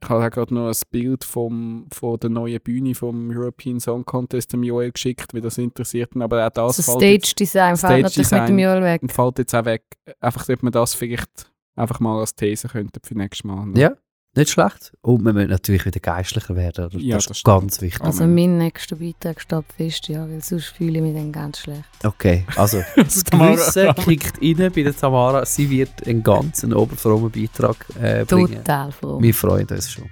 [0.00, 4.52] ich habe gerade noch ein Bild vom, von der neuen Bühne vom European Song Contest
[4.52, 6.22] dem Joel geschickt, wie das interessiert ihn.
[6.22, 9.02] Aber auch das Also fällt, jetzt, Stage Design fällt natürlich mit dem Joel weg.
[9.10, 9.82] fällt jetzt auch weg.
[10.20, 13.66] Einfach, ob man das vielleicht einfach mal als These könnte für nächstes Mal.
[13.66, 13.76] noch.
[13.76, 13.96] Ja,
[14.36, 14.92] nicht schlecht.
[15.02, 16.86] Und wir müssen natürlich wieder geistlicher werden.
[16.86, 16.98] oder?
[16.98, 17.60] Ja, das das ist stimmt.
[17.60, 18.02] ganz wichtig.
[18.02, 18.34] Also Amen.
[18.34, 21.84] mein nächster Beitrag steht fest, ja, weil sonst fühle ich mich dann ganz schlecht.
[22.04, 23.24] Okay, also das.
[23.24, 25.44] Gewissen kickt rein bei der Tamara.
[25.44, 28.56] Sie wird einen ganzen oberfrommen Beitrag äh, bringen.
[28.56, 29.20] Total froh.
[29.20, 30.08] Wir freuen uns schon.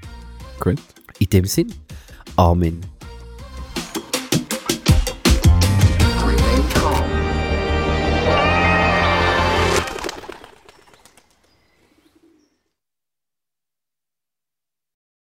[0.61, 0.79] Gut.
[1.19, 1.73] In dem Sinn,
[2.37, 2.81] Amen.